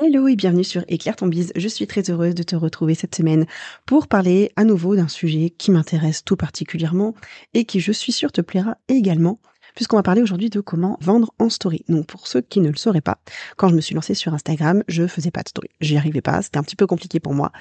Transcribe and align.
Hello 0.00 0.26
et 0.26 0.34
bienvenue 0.34 0.64
sur 0.64 0.82
Éclaire 0.88 1.14
ton 1.14 1.28
bise. 1.28 1.52
Je 1.54 1.68
suis 1.68 1.86
très 1.86 2.10
heureuse 2.10 2.34
de 2.34 2.42
te 2.42 2.56
retrouver 2.56 2.96
cette 2.96 3.14
semaine 3.14 3.46
pour 3.86 4.08
parler 4.08 4.50
à 4.56 4.64
nouveau 4.64 4.96
d'un 4.96 5.06
sujet 5.06 5.50
qui 5.50 5.70
m'intéresse 5.70 6.24
tout 6.24 6.34
particulièrement 6.34 7.14
et 7.54 7.64
qui 7.64 7.78
je 7.78 7.92
suis 7.92 8.10
sûre 8.10 8.32
te 8.32 8.40
plaira 8.40 8.76
également 8.88 9.38
puisqu'on 9.74 9.96
va 9.96 10.02
parler 10.02 10.22
aujourd'hui 10.22 10.50
de 10.50 10.60
comment 10.60 10.96
vendre 11.00 11.32
en 11.38 11.48
story. 11.48 11.84
Donc 11.88 12.06
pour 12.06 12.26
ceux 12.26 12.40
qui 12.40 12.60
ne 12.60 12.68
le 12.68 12.76
sauraient 12.76 13.00
pas, 13.00 13.18
quand 13.56 13.68
je 13.68 13.74
me 13.74 13.80
suis 13.80 13.94
lancée 13.94 14.14
sur 14.14 14.32
Instagram, 14.34 14.82
je 14.88 15.06
faisais 15.06 15.30
pas 15.30 15.42
de 15.42 15.48
story. 15.48 15.68
J'y 15.80 15.96
arrivais 15.96 16.20
pas, 16.20 16.42
c'était 16.42 16.58
un 16.58 16.62
petit 16.62 16.76
peu 16.76 16.86
compliqué 16.86 17.20
pour 17.20 17.34
moi. 17.34 17.52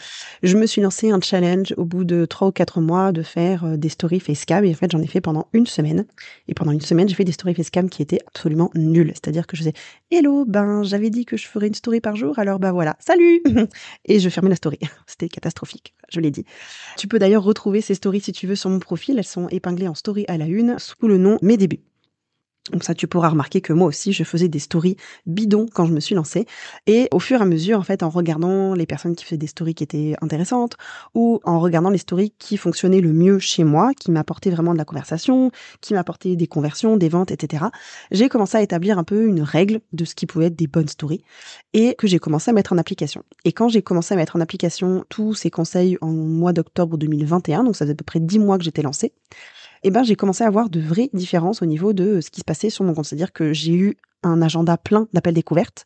Je 0.44 0.58
me 0.58 0.66
suis 0.66 0.82
lancé 0.82 1.12
un 1.12 1.22
challenge 1.22 1.74
au 1.78 1.86
bout 1.86 2.04
de 2.04 2.26
trois 2.26 2.48
ou 2.50 2.52
quatre 2.52 2.82
mois 2.82 3.12
de 3.12 3.24
faire 3.24 3.66
euh, 3.66 3.78
des 3.78 3.90
stories 3.90 4.20
facecam 4.20 4.64
et 4.66 4.72
en 4.72 4.76
fait 4.76 4.92
j'en 4.92 5.02
ai 5.02 5.08
fait 5.08 5.22
pendant 5.22 5.48
une 5.54 5.68
semaine. 5.68 6.06
Et 6.48 6.54
pendant 6.54 6.72
une 6.72 6.82
semaine, 6.82 7.08
j'ai 7.08 7.16
fait 7.16 7.24
des 7.24 7.32
stories 7.32 7.56
facecam 7.56 7.90
qui 7.90 8.02
étaient 8.02 8.20
absolument 8.28 8.72
nulles. 8.76 9.12
C'est-à-dire 9.14 9.48
que 9.48 9.56
je 9.56 9.62
faisais 9.62 9.74
Hello, 10.12 10.46
ben 10.46 10.84
j'avais 10.84 11.10
dit 11.10 11.26
que 11.26 11.38
je 11.38 11.48
ferais 11.48 11.68
une 11.68 11.74
story 11.74 12.02
par 12.02 12.16
jour, 12.16 12.38
alors 12.40 12.60
ben 12.60 12.72
voilà, 12.72 12.96
salut 13.00 13.42
Et 14.06 14.20
je 14.20 14.30
fermais 14.30 14.50
la 14.50 14.56
story. 14.56 14.80
C'était 15.08 15.30
catastrophique, 15.30 15.94
je 16.10 16.20
l'ai 16.20 16.32
dit. 16.32 16.46
Tu 16.98 17.08
peux 17.08 17.20
d'ailleurs 17.20 17.44
retrouver 17.44 17.82
ces 17.82 17.96
stories 17.96 18.22
si 18.22 18.32
tu 18.32 18.48
veux 18.48 18.56
sur 18.56 18.70
mon 18.70 18.80
profil, 18.80 19.18
elles 19.18 19.24
sont 19.24 19.48
épinglées 19.50 19.88
en 19.88 19.96
story 19.96 20.26
à 20.28 20.38
la 20.38 20.46
une 20.46 20.78
sous 20.80 21.08
le 21.08 21.18
nom 21.18 21.38
Mes 21.42 21.58
débuts. 21.58 21.82
Donc 22.72 22.86
ça, 22.86 22.96
tu 22.96 23.08
pourras 23.08 23.28
remarquer 23.28 23.60
que 23.60 23.74
moi 23.74 23.88
aussi, 23.88 24.14
je 24.14 24.24
faisais 24.24 24.48
des 24.48 24.60
stories 24.60 24.96
bidons 25.26 25.66
quand 25.72 25.86
je 25.86 25.92
me 25.92 26.00
suis 26.00 26.16
lancée. 26.16 26.46
Et 26.88 27.10
au 27.12 27.20
fur 27.20 27.40
et 27.40 27.44
à 27.44 27.46
mesure, 27.46 27.78
en 27.78 27.84
fait, 27.84 28.04
en 28.04 28.10
regardant 28.10 28.74
les 28.74 28.86
personnes 28.86 29.16
qui 29.16 29.26
faisaient 29.26 29.38
des 29.38 29.48
stories 29.48 29.76
qui 29.76 29.84
étaient 29.84 30.16
intéressantes, 30.22 30.78
ou 31.14 31.42
en 31.44 31.60
regardant 31.60 31.90
les 31.90 31.98
stories 31.98 32.34
qui 32.40 32.56
fonctionnaient 32.56 33.02
le 33.02 33.12
mieux 33.12 33.38
chez 33.40 33.66
moi, 33.66 33.94
qui 33.94 34.12
m'apportaient 34.12 34.50
vraiment 34.50 34.72
de 34.72 34.78
la 34.78 34.86
conversation, 34.86 35.52
qui 35.82 35.94
m'apportaient 35.94 36.38
des 36.38 36.48
conversions, 36.48 36.96
des 36.96 37.10
ventes, 37.10 37.32
etc., 37.32 37.66
j'ai 38.12 38.30
commencé 38.30 38.58
à 38.58 38.62
établir 38.62 38.98
un 38.98 39.04
peu 39.04 39.26
une 39.26 39.42
règle 39.42 39.82
de 39.92 40.06
ce 40.06 40.16
qui 40.16 40.26
pouvait 40.26 40.46
être 40.46 40.56
des 40.56 40.68
bonnes 40.68 40.88
stories, 40.88 41.24
et 41.74 41.96
que 41.96 42.08
j'ai 42.08 42.20
commencé 42.20 42.50
à 42.50 42.54
mettre 42.54 42.72
en 42.72 42.78
application. 42.78 43.24
Et 43.44 43.52
quand 43.52 43.68
j'ai 43.68 43.82
commencé 43.82 44.14
à 44.14 44.18
mettre 44.18 44.38
en 44.38 44.40
application 44.40 45.04
tous 45.10 45.34
ces 45.34 45.52
conseils 45.52 45.98
en 46.00 46.08
mois 46.08 46.54
d'octobre 46.54 46.98
2021, 46.98 47.66
donc 47.66 47.76
ça 47.76 47.84
faisait 47.84 47.92
à 47.92 47.96
peu 47.96 48.06
près 48.06 48.22
dix 48.22 48.40
mois 48.40 48.58
que 48.58 48.64
j'étais 48.64 48.84
lancée, 48.84 49.12
eh 49.84 49.92
ben 49.92 50.04
j'ai 50.04 50.16
commencé 50.16 50.44
à 50.44 50.48
avoir 50.48 50.70
de 50.70 50.80
vraies 50.80 51.10
différences 51.14 51.62
au 51.62 51.66
niveau 51.66 51.94
de 51.94 52.22
ce 52.22 52.30
qui 52.30 52.40
se 52.40 52.46
passait 52.46 52.70
sur 52.70 52.84
mon 52.84 52.94
compte. 52.94 53.06
C'est-à-dire 53.06 53.34
que 53.34 53.54
j'ai 53.54 53.74
eu 53.74 53.98
un 54.24 54.42
agenda 54.42 54.78
plein 54.78 55.08
d'appels 55.14 55.34
découvertes. 55.34 55.86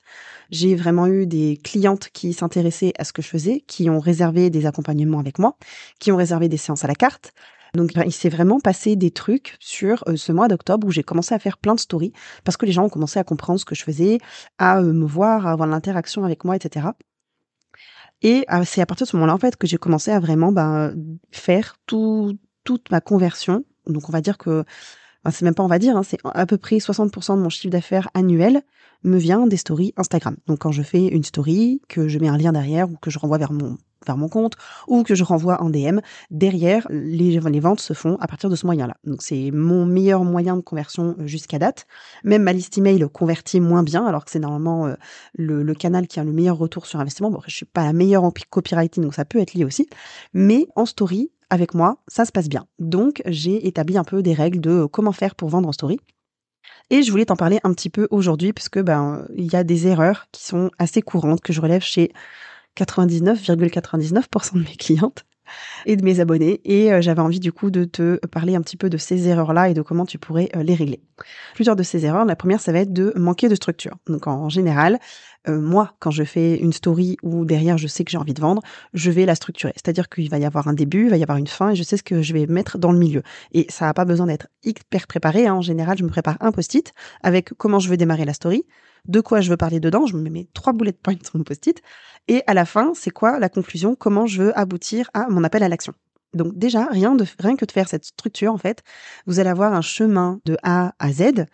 J'ai 0.52 0.76
vraiment 0.76 1.08
eu 1.08 1.26
des 1.26 1.60
clientes 1.64 2.10
qui 2.14 2.34
s'intéressaient 2.34 2.94
à 2.98 3.04
ce 3.04 3.14
que 3.14 3.22
je 3.22 3.28
faisais, 3.28 3.64
qui 3.68 3.90
ont 3.90 4.00
réservé 4.00 4.50
des 4.50 4.66
accompagnements 4.66 5.20
avec 5.20 5.40
moi, 5.40 5.58
qui 6.00 6.12
ont 6.12 6.18
réservé 6.18 6.48
des 6.48 6.58
séances 6.58 6.84
à 6.86 6.88
la 6.88 6.96
carte. 6.96 7.34
Donc 7.74 7.92
il 8.06 8.14
s'est 8.14 8.30
vraiment 8.30 8.60
passé 8.60 8.96
des 8.96 9.12
trucs 9.12 9.58
sur 9.60 10.04
euh, 10.08 10.16
ce 10.16 10.32
mois 10.32 10.48
d'octobre 10.48 10.88
où 10.88 10.92
j'ai 10.92 11.04
commencé 11.04 11.36
à 11.36 11.40
faire 11.40 11.58
plein 11.58 11.76
de 11.76 11.80
stories 11.80 12.14
parce 12.44 12.58
que 12.58 12.66
les 12.66 12.72
gens 12.72 12.86
ont 12.86 12.90
commencé 12.90 13.20
à 13.20 13.24
comprendre 13.24 13.60
ce 13.60 13.66
que 13.66 13.76
je 13.76 13.84
faisais, 13.84 14.20
à 14.58 14.80
euh, 14.80 14.94
me 14.94 15.06
voir, 15.06 15.46
à 15.46 15.52
avoir 15.52 15.68
l'interaction 15.68 16.24
avec 16.24 16.46
moi, 16.46 16.56
etc. 16.56 16.88
Et 18.22 18.46
euh, 18.52 18.64
c'est 18.66 18.82
à 18.82 18.86
partir 18.86 19.06
de 19.06 19.12
ce 19.12 19.16
moment-là 19.18 19.34
en 19.34 19.38
fait 19.38 19.58
que 19.58 19.68
j'ai 19.68 19.78
commencé 19.78 20.12
à 20.12 20.20
vraiment 20.20 20.52
ben, 20.52 20.96
faire 21.32 21.76
tout, 21.86 22.38
toute 22.64 22.90
ma 22.90 23.02
conversion 23.02 23.66
donc 23.90 24.10
on 24.10 24.12
va 24.12 24.22
dire 24.22 24.38
que, 24.38 24.64
c'est 25.32 25.44
même 25.44 25.56
pas 25.56 25.64
on 25.64 25.68
va 25.68 25.80
dire, 25.80 25.98
hein, 25.98 26.04
c'est 26.04 26.20
à 26.24 26.46
peu 26.46 26.58
près 26.58 26.78
60% 26.78 27.36
de 27.36 27.42
mon 27.42 27.50
chiffre 27.50 27.72
d'affaires 27.72 28.10
annuel 28.14 28.62
me 29.04 29.18
vient 29.18 29.48
des 29.48 29.58
stories 29.58 29.94
Instagram. 29.98 30.38
Donc 30.48 30.60
quand 30.60 30.72
je 30.72 30.84
fais 30.84 31.06
une 31.08 31.24
story, 31.24 31.82
que 31.88 32.08
je 32.08 32.20
mets 32.20 32.30
un 32.30 32.38
lien 32.38 32.52
derrière 32.52 32.90
ou 32.90 32.96
que 32.96 33.10
je 33.10 33.20
renvoie 33.20 33.38
vers 33.38 33.52
mon 33.52 33.78
compte 34.30 34.54
ou 34.88 35.04
que 35.04 35.16
je 35.16 35.24
renvoie 35.24 35.62
en 35.62 35.70
DM, 35.70 36.00
derrière 36.32 36.88
les, 36.90 37.40
ventes 37.60 37.80
se 37.80 37.94
font 37.94 38.18
à 38.20 38.28
partir 38.28 38.50
de 38.50 38.56
ce 38.56 38.66
moyen-là. 38.66 38.96
Donc 39.04 39.22
c'est 39.22 39.52
mon 39.52 39.86
meilleur 39.86 40.24
moyen 40.24 40.56
de 40.56 40.62
conversion 40.62 41.16
euh, 41.20 41.28
jusqu'à 41.28 41.60
date. 41.60 41.88
Même 42.24 42.44
ma 42.44 42.54
liste 42.54 42.78
email 42.78 43.06
convertit 43.12 43.60
moins 43.60 43.84
bien 43.84 44.06
alors 44.06 44.26
que 44.26 44.32
c'est 44.32 44.40
normalement 44.40 44.88
euh, 44.88 44.96
le, 45.34 45.64
le, 45.64 45.74
canal 45.74 46.08
qui 46.08 46.20
a 46.20 46.24
le 46.24 46.32
meilleur 46.32 46.58
retour 46.58 46.86
sur 46.86 47.00
investissement. 47.00 47.32
Bon, 47.32 47.42
je 47.46 47.56
suis 47.56 47.66
pas 47.66 47.84
la 47.84 47.94
meilleure 47.94 48.24
en 48.24 48.32
copywriting 48.50 49.04
donc 49.04 49.14
ça 49.14 49.26
peut 49.26 49.40
être 49.40 49.54
lié 49.54 49.66
aussi, 49.66 49.88
mais 50.34 50.68
en 50.76 50.86
story, 50.86 51.32
avec 51.50 51.74
moi, 51.74 51.98
ça 52.08 52.26
se 52.26 52.32
passe 52.32 52.50
bien. 52.50 52.68
Donc, 52.80 53.22
j'ai 53.26 53.68
établi 53.68 53.98
un 53.98 54.04
peu 54.04 54.22
des 54.22 54.34
règles 54.34 54.60
de 54.60 54.86
comment 54.86 55.12
faire 55.12 55.36
pour 55.36 55.50
vendre 55.50 55.70
en 55.70 55.72
story. 55.72 56.00
Et 56.90 57.04
je 57.04 57.12
voulais 57.12 57.26
t'en 57.26 57.36
parler 57.36 57.60
un 57.64 57.74
petit 57.74 57.90
peu 57.90 58.08
aujourd'hui 58.12 58.54
puisque 58.54 58.80
ben 58.80 59.26
il 59.36 59.52
y 59.52 59.56
a 59.56 59.64
des 59.64 59.88
erreurs 59.88 60.28
qui 60.32 60.44
sont 60.44 60.72
assez 60.80 61.02
courantes 61.02 61.42
que 61.42 61.52
je 61.52 61.60
relève 61.60 61.82
chez 61.82 62.12
99,99% 62.78 64.54
de 64.54 64.60
mes 64.60 64.76
clientes 64.76 65.26
et 65.86 65.96
de 65.96 66.04
mes 66.04 66.20
abonnés. 66.20 66.62
Et 66.66 66.94
euh, 66.94 67.02
j'avais 67.02 67.22
envie 67.22 67.40
du 67.40 67.52
coup 67.52 67.72
de 67.72 67.86
te 67.86 68.18
parler 68.28 68.56
un 68.56 68.62
petit 68.62 68.78
peu 68.78 68.90
de 68.90 68.98
ces 68.98 69.28
erreurs-là 69.28 69.70
et 69.70 69.74
de 69.74 69.82
comment 69.82 70.06
tu 70.06 70.18
pourrais 70.18 70.50
euh, 70.56 70.64
les 70.64 70.76
régler. 70.76 71.02
Plusieurs 71.56 71.76
de 71.76 71.84
ces 71.84 72.06
erreurs. 72.06 72.26
La 72.26 72.36
première, 72.36 72.60
ça 72.60 72.72
va 72.72 72.80
être 72.80 72.94
de 72.94 73.14
manquer 73.16 73.50
de 73.50 73.56
structure. 73.56 73.96
Donc 74.08 74.28
en 74.28 74.50
général, 74.50 75.00
euh, 75.48 75.60
moi, 75.60 75.96
quand 76.00 76.12
je 76.12 76.24
fais 76.24 76.58
une 76.58 76.74
story 76.74 77.18
où 77.24 77.46
derrière 77.46 77.78
je 77.78 77.88
sais 77.88 78.04
que 78.04 78.12
j'ai 78.12 78.18
envie 78.18 78.34
de 78.34 78.42
vendre, 78.42 78.62
je 78.94 79.12
vais 79.12 79.26
la 79.26 79.36
structurer. 79.36 79.74
C'est-à-dire 79.76 80.10
qu'il 80.10 80.30
va 80.30 80.38
y 80.38 80.46
avoir 80.46 80.68
un 80.68 80.74
début, 80.74 81.06
il 81.06 81.10
va 81.10 81.18
y 81.18 81.24
avoir 81.24 81.38
une 81.38 81.48
fin 81.48 81.72
et 81.72 81.76
je 81.76 81.84
sais 81.84 81.98
ce 81.98 82.04
que 82.04 82.22
je 82.22 82.34
vais 82.34 82.48
mettre 82.48 82.78
dans 82.78 82.92
le 82.92 83.00
milieu. 83.00 83.24
Et 83.54 83.66
ça 83.70 83.86
n'a 83.86 83.94
pas 83.94 84.06
besoin 84.06 84.28
d'être 84.28 84.48
hyper 84.64 85.08
préparé. 85.08 85.48
Hein. 85.48 85.56
En 85.56 85.62
général, 85.62 85.98
je 85.98 86.04
me 86.04 86.10
prépare 86.10 86.38
un 86.40 86.52
post-it 86.52 86.94
avec 87.24 87.54
comment 87.54 87.80
je 87.80 87.90
veux 87.90 87.98
démarrer 87.98 88.26
la 88.26 88.34
story, 88.34 88.66
de 89.08 89.22
quoi 89.22 89.42
je 89.42 89.50
veux 89.50 89.58
parler 89.58 89.80
dedans, 89.80 90.06
je 90.06 90.16
me 90.18 90.30
mets 90.30 90.48
trois 90.54 90.74
bullet 90.74 90.92
points 90.94 91.16
sur 91.24 91.38
mon 91.38 91.44
post-it, 91.44 91.82
et 92.28 92.44
à 92.48 92.54
la 92.54 92.66
fin, 92.66 92.92
c'est 92.94 93.12
quoi 93.12 93.40
la 93.40 93.50
conclusion, 93.50 93.96
comment 93.96 94.26
je 94.26 94.44
veux 94.44 94.60
aboutir 94.60 95.10
à 95.14 95.28
mon 95.30 95.44
appel 95.44 95.64
à 95.64 95.70
l'action? 95.70 95.94
Donc 96.34 96.58
déjà, 96.58 96.88
rien, 96.88 97.16
de, 97.16 97.26
rien 97.40 97.56
que 97.56 97.66
de 97.66 97.72
faire 97.72 97.88
cette 97.88 98.06
structure, 98.06 98.54
en 98.54 98.58
fait, 98.58 98.84
vous 99.26 99.40
allez 99.40 99.50
avoir 99.50 99.74
un 99.74 99.82
chemin 99.82 100.40
de 100.46 100.58
A 100.62 100.94
à 101.00 101.12
Z 101.12 101.46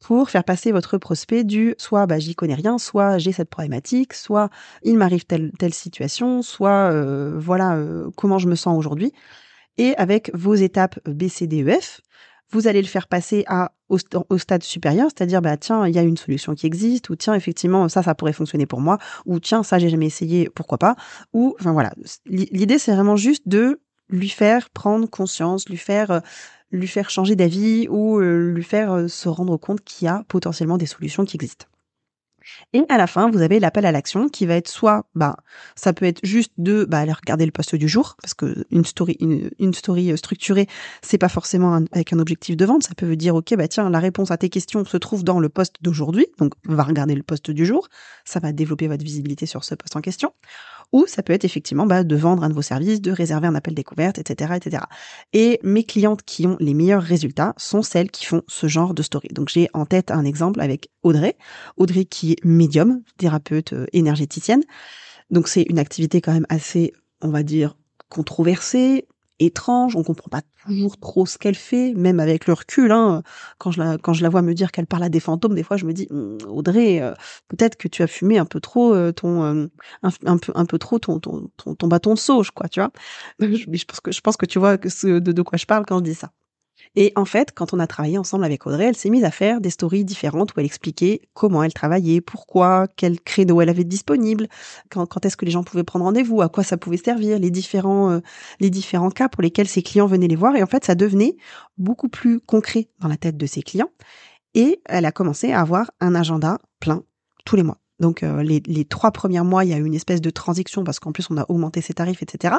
pour 0.00 0.30
faire 0.30 0.44
passer 0.44 0.72
votre 0.72 0.98
prospect 0.98 1.44
du 1.44 1.74
soit 1.78 2.06
bah, 2.06 2.18
j'y 2.18 2.34
connais 2.34 2.54
rien, 2.54 2.78
soit 2.78 3.18
j'ai 3.18 3.32
cette 3.32 3.50
problématique, 3.50 4.14
soit 4.14 4.50
il 4.82 4.96
m'arrive 4.96 5.26
telle, 5.26 5.52
telle 5.58 5.74
situation, 5.74 6.42
soit 6.42 6.90
euh, 6.90 7.38
voilà 7.38 7.76
euh, 7.76 8.10
comment 8.16 8.38
je 8.38 8.48
me 8.48 8.54
sens 8.54 8.76
aujourd'hui. 8.78 9.12
Et 9.76 9.94
avec 9.96 10.30
vos 10.34 10.54
étapes 10.54 10.98
B, 11.08 11.28
C, 11.28 11.46
D, 11.46 11.62
E, 11.62 11.80
F, 11.80 12.00
vous 12.50 12.66
allez 12.66 12.82
le 12.82 12.88
faire 12.88 13.06
passer 13.06 13.44
à 13.46 13.72
au, 13.88 14.38
stade 14.38 14.62
supérieur, 14.62 15.08
c'est-à-dire 15.14 15.42
bah 15.42 15.56
tiens 15.56 15.86
il 15.86 15.94
y 15.94 15.98
a 15.98 16.02
une 16.02 16.16
solution 16.16 16.54
qui 16.54 16.66
existe 16.66 17.10
ou 17.10 17.16
tiens 17.16 17.34
effectivement 17.34 17.88
ça 17.88 18.02
ça 18.02 18.14
pourrait 18.14 18.32
fonctionner 18.32 18.66
pour 18.66 18.80
moi 18.80 18.98
ou 19.26 19.40
tiens 19.40 19.64
ça 19.64 19.80
j'ai 19.80 19.88
jamais 19.88 20.06
essayé 20.06 20.48
pourquoi 20.48 20.78
pas 20.78 20.94
ou 21.32 21.56
enfin 21.58 21.72
voilà 21.72 21.92
l'idée 22.26 22.78
c'est 22.78 22.92
vraiment 22.92 23.16
juste 23.16 23.48
de 23.48 23.80
lui 24.10 24.28
faire 24.28 24.70
prendre 24.70 25.08
conscience, 25.08 25.68
lui 25.68 25.76
faire 25.76 26.10
euh, 26.10 26.20
lui 26.70 26.88
faire 26.88 27.10
changer 27.10 27.36
d'avis 27.36 27.88
ou 27.88 28.18
euh, 28.20 28.52
lui 28.52 28.62
faire 28.62 28.92
euh, 28.92 29.08
se 29.08 29.28
rendre 29.28 29.56
compte 29.56 29.82
qu'il 29.82 30.06
y 30.06 30.08
a 30.08 30.24
potentiellement 30.28 30.78
des 30.78 30.86
solutions 30.86 31.24
qui 31.24 31.36
existent. 31.36 31.66
Et 32.72 32.84
à 32.88 32.96
la 32.96 33.06
fin, 33.06 33.30
vous 33.30 33.42
avez 33.42 33.60
l'appel 33.60 33.86
à 33.86 33.92
l'action 33.92 34.28
qui 34.28 34.46
va 34.46 34.54
être 34.54 34.68
soit, 34.68 35.06
bah, 35.14 35.36
ça 35.76 35.92
peut 35.92 36.06
être 36.06 36.20
juste 36.24 36.52
de, 36.58 36.84
bah, 36.84 36.98
aller 36.98 37.12
regarder 37.12 37.44
le 37.44 37.52
poste 37.52 37.74
du 37.74 37.88
jour, 37.88 38.16
parce 38.22 38.34
que 38.34 38.64
une 38.70 38.84
story, 38.84 39.16
une, 39.20 39.74
story 39.74 40.12
euh, 40.12 40.16
structurée, 40.16 40.66
c'est 41.02 41.18
pas 41.18 41.28
forcément 41.28 41.80
avec 41.92 42.12
un 42.12 42.18
objectif 42.18 42.56
de 42.56 42.64
vente. 42.64 42.82
Ça 42.84 42.94
peut 42.94 43.16
dire, 43.16 43.34
ok, 43.34 43.54
bah 43.56 43.68
tiens, 43.68 43.90
la 43.90 43.98
réponse 43.98 44.30
à 44.30 44.36
tes 44.36 44.48
questions 44.48 44.84
se 44.84 44.96
trouve 44.96 45.24
dans 45.24 45.40
le 45.40 45.48
poste 45.48 45.76
d'aujourd'hui, 45.82 46.26
donc 46.38 46.54
va 46.64 46.82
regarder 46.82 47.14
le 47.14 47.22
poste 47.22 47.50
du 47.50 47.66
jour. 47.66 47.88
Ça 48.24 48.40
va 48.40 48.52
développer 48.52 48.88
votre 48.88 49.04
visibilité 49.04 49.46
sur 49.46 49.64
ce 49.64 49.74
poste 49.74 49.96
en 49.96 50.00
question 50.00 50.32
ou 50.92 51.06
ça 51.06 51.22
peut 51.22 51.32
être 51.32 51.44
effectivement 51.44 51.86
bah, 51.86 52.04
de 52.04 52.16
vendre 52.16 52.42
un 52.42 52.48
de 52.48 52.54
vos 52.54 52.62
services, 52.62 53.00
de 53.00 53.12
réserver 53.12 53.46
un 53.46 53.54
appel 53.54 53.74
découverte, 53.74 54.18
etc., 54.18 54.54
etc. 54.56 54.84
Et 55.32 55.60
mes 55.62 55.84
clientes 55.84 56.22
qui 56.22 56.46
ont 56.46 56.56
les 56.60 56.74
meilleurs 56.74 57.02
résultats 57.02 57.54
sont 57.56 57.82
celles 57.82 58.10
qui 58.10 58.26
font 58.26 58.42
ce 58.48 58.66
genre 58.66 58.94
de 58.94 59.02
story. 59.02 59.28
Donc 59.32 59.48
j'ai 59.48 59.68
en 59.72 59.86
tête 59.86 60.10
un 60.10 60.24
exemple 60.24 60.60
avec 60.60 60.90
Audrey, 61.02 61.36
Audrey 61.76 62.04
qui 62.04 62.32
est 62.32 62.44
médium, 62.44 63.02
thérapeute 63.18 63.72
euh, 63.72 63.86
énergéticienne. 63.92 64.62
Donc 65.30 65.48
c'est 65.48 65.62
une 65.62 65.78
activité 65.78 66.20
quand 66.20 66.32
même 66.32 66.46
assez, 66.48 66.92
on 67.20 67.28
va 67.28 67.42
dire, 67.42 67.76
controversée, 68.08 69.06
étrange, 69.40 69.96
on 69.96 70.02
comprend 70.04 70.28
pas 70.28 70.42
toujours 70.64 70.98
trop 70.98 71.26
ce 71.26 71.38
qu'elle 71.38 71.54
fait, 71.54 71.94
même 71.94 72.20
avec 72.20 72.46
le 72.46 72.52
recul. 72.52 72.92
Hein, 72.92 73.22
quand 73.58 73.70
je 73.70 73.80
la 73.82 73.98
quand 73.98 74.12
je 74.12 74.22
la 74.22 74.28
vois 74.28 74.42
me 74.42 74.54
dire 74.54 74.70
qu'elle 74.70 74.86
parle 74.86 75.04
à 75.04 75.08
des 75.08 75.20
fantômes, 75.20 75.54
des 75.54 75.62
fois 75.62 75.76
je 75.76 75.86
me 75.86 75.92
dis 75.92 76.06
hum, 76.10 76.38
Audrey, 76.48 77.00
euh, 77.02 77.14
peut-être 77.48 77.76
que 77.76 77.88
tu 77.88 78.02
as 78.02 78.06
fumé 78.06 78.38
un 78.38 78.44
peu 78.44 78.60
trop 78.60 78.94
euh, 78.94 79.12
ton 79.12 79.42
euh, 79.44 79.66
un, 80.02 80.38
peu 80.38 80.52
un 80.54 80.66
peu 80.66 80.78
trop 80.78 80.98
ton 80.98 81.18
ton, 81.18 81.48
ton, 81.56 81.88
bâton 81.88 82.14
de 82.14 82.18
sauge, 82.18 82.50
quoi, 82.52 82.68
tu 82.68 82.80
vois. 82.80 82.92
Je, 83.40 83.84
pense 83.84 84.00
que 84.00 84.12
je 84.12 84.20
pense 84.20 84.36
que 84.36 84.46
tu 84.46 84.58
vois 84.58 84.78
que 84.78 84.88
de, 85.18 85.32
de 85.32 85.42
quoi 85.42 85.58
je 85.58 85.66
parle 85.66 85.84
quand 85.86 85.98
je 85.98 86.04
dis 86.04 86.14
ça. 86.14 86.30
Et 86.96 87.12
en 87.16 87.24
fait, 87.24 87.52
quand 87.54 87.72
on 87.72 87.78
a 87.78 87.86
travaillé 87.86 88.18
ensemble 88.18 88.44
avec 88.44 88.66
Audrey, 88.66 88.84
elle 88.84 88.96
s'est 88.96 89.10
mise 89.10 89.24
à 89.24 89.30
faire 89.30 89.60
des 89.60 89.70
stories 89.70 90.04
différentes 90.04 90.54
où 90.54 90.60
elle 90.60 90.66
expliquait 90.66 91.20
comment 91.34 91.62
elle 91.62 91.72
travaillait, 91.72 92.20
pourquoi, 92.20 92.86
quel 92.96 93.20
créneau 93.20 93.60
elle 93.60 93.68
avait 93.68 93.84
disponible, 93.84 94.48
quand, 94.90 95.24
est-ce 95.24 95.36
que 95.36 95.44
les 95.44 95.50
gens 95.50 95.62
pouvaient 95.62 95.84
prendre 95.84 96.04
rendez-vous, 96.04 96.42
à 96.42 96.48
quoi 96.48 96.64
ça 96.64 96.76
pouvait 96.76 96.96
servir, 96.96 97.38
les 97.38 97.50
différents, 97.50 98.10
euh, 98.10 98.20
les 98.60 98.70
différents 98.70 99.10
cas 99.10 99.28
pour 99.28 99.42
lesquels 99.42 99.68
ses 99.68 99.82
clients 99.82 100.06
venaient 100.06 100.28
les 100.28 100.36
voir. 100.36 100.56
Et 100.56 100.62
en 100.62 100.66
fait, 100.66 100.84
ça 100.84 100.94
devenait 100.94 101.36
beaucoup 101.78 102.08
plus 102.08 102.40
concret 102.40 102.88
dans 103.00 103.08
la 103.08 103.16
tête 103.16 103.36
de 103.36 103.46
ses 103.46 103.62
clients. 103.62 103.90
Et 104.54 104.80
elle 104.86 105.06
a 105.06 105.12
commencé 105.12 105.52
à 105.52 105.60
avoir 105.60 105.90
un 106.00 106.14
agenda 106.14 106.58
plein 106.80 107.04
tous 107.44 107.56
les 107.56 107.62
mois. 107.62 107.78
Donc 108.00 108.22
euh, 108.22 108.42
les, 108.42 108.84
trois 108.86 109.12
premiers 109.12 109.42
mois, 109.42 109.64
il 109.64 109.70
y 109.70 109.74
a 109.74 109.76
eu 109.76 109.84
une 109.84 109.94
espèce 109.94 110.20
de 110.20 110.30
transition 110.30 110.82
parce 110.82 110.98
qu'en 110.98 111.12
plus 111.12 111.30
on 111.30 111.36
a 111.36 111.44
augmenté 111.48 111.82
ses 111.82 111.94
tarifs, 111.94 112.22
etc. 112.22 112.56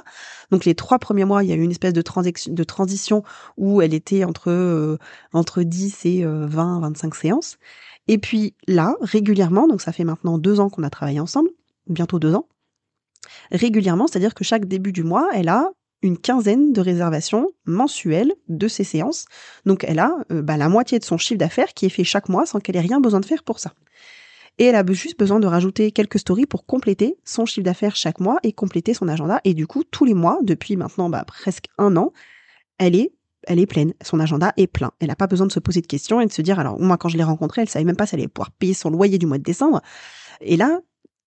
Donc 0.51 0.65
les 0.65 0.75
trois 0.75 0.99
premiers 0.99 1.25
mois, 1.25 1.43
il 1.43 1.49
y 1.49 1.51
a 1.51 1.55
eu 1.55 1.61
une 1.61 1.71
espèce 1.71 1.93
de, 1.93 2.01
transition, 2.01 2.53
de 2.53 2.63
transition 2.63 3.23
où 3.57 3.81
elle 3.81 3.93
était 3.93 4.23
entre 4.23 4.51
euh, 4.51 4.97
entre 5.33 5.63
10 5.63 6.05
et 6.05 6.23
20, 6.23 6.77
euh, 6.77 6.79
25 6.81 7.15
séances. 7.15 7.57
Et 8.07 8.19
puis 8.19 8.55
là, 8.67 8.95
régulièrement, 9.01 9.67
donc 9.67 9.81
ça 9.81 9.91
fait 9.91 10.03
maintenant 10.03 10.37
deux 10.37 10.59
ans 10.59 10.69
qu'on 10.69 10.83
a 10.83 10.89
travaillé 10.89 11.19
ensemble, 11.19 11.49
bientôt 11.87 12.19
deux 12.19 12.35
ans, 12.35 12.47
régulièrement, 13.51 14.07
c'est-à-dire 14.07 14.35
que 14.35 14.43
chaque 14.43 14.65
début 14.65 14.91
du 14.91 15.03
mois, 15.03 15.29
elle 15.33 15.49
a 15.49 15.69
une 16.03 16.17
quinzaine 16.17 16.73
de 16.73 16.81
réservations 16.81 17.47
mensuelles 17.65 18.33
de 18.47 18.67
ses 18.67 18.83
séances. 18.83 19.25
Donc 19.65 19.85
elle 19.87 19.99
a 19.99 20.17
bah, 20.29 20.57
la 20.57 20.67
moitié 20.67 20.97
de 20.97 21.05
son 21.05 21.19
chiffre 21.19 21.37
d'affaires 21.37 21.73
qui 21.75 21.85
est 21.85 21.89
fait 21.89 22.03
chaque 22.03 22.27
mois 22.27 22.47
sans 22.47 22.59
qu'elle 22.59 22.75
ait 22.75 22.79
rien 22.79 22.99
besoin 22.99 23.19
de 23.19 23.25
faire 23.25 23.43
pour 23.43 23.59
ça 23.59 23.73
et 24.57 24.65
elle 24.65 24.75
a 24.75 24.85
juste 24.91 25.17
besoin 25.17 25.39
de 25.39 25.47
rajouter 25.47 25.91
quelques 25.91 26.19
stories 26.19 26.45
pour 26.45 26.65
compléter 26.65 27.17
son 27.25 27.45
chiffre 27.45 27.65
d'affaires 27.65 27.95
chaque 27.95 28.19
mois 28.19 28.37
et 28.43 28.53
compléter 28.53 28.93
son 28.93 29.07
agenda. 29.07 29.41
Et 29.43 29.53
du 29.53 29.67
coup, 29.67 29.83
tous 29.83 30.05
les 30.05 30.13
mois, 30.13 30.39
depuis 30.43 30.75
maintenant 30.75 31.09
bah, 31.09 31.23
presque 31.25 31.65
un 31.77 31.95
an, 31.97 32.13
elle 32.77 32.95
est 32.95 33.13
elle 33.47 33.59
est 33.59 33.65
pleine, 33.65 33.93
son 34.03 34.19
agenda 34.19 34.53
est 34.55 34.67
plein. 34.67 34.91
Elle 34.99 35.07
n'a 35.07 35.15
pas 35.15 35.25
besoin 35.25 35.47
de 35.47 35.51
se 35.51 35.59
poser 35.59 35.81
de 35.81 35.87
questions 35.87 36.21
et 36.21 36.27
de 36.27 36.31
se 36.31 36.43
dire, 36.43 36.59
alors 36.59 36.79
moi 36.79 36.97
quand 36.97 37.09
je 37.09 37.17
l'ai 37.17 37.23
rencontrée, 37.23 37.61
elle 37.61 37.69
savait 37.69 37.85
même 37.85 37.95
pas 37.95 38.05
si 38.05 38.13
elle 38.13 38.21
allait 38.21 38.27
pouvoir 38.27 38.51
payer 38.51 38.75
son 38.75 38.91
loyer 38.91 39.17
du 39.17 39.25
mois 39.25 39.39
de 39.39 39.43
décembre. 39.43 39.81
Et 40.41 40.57
là, 40.57 40.79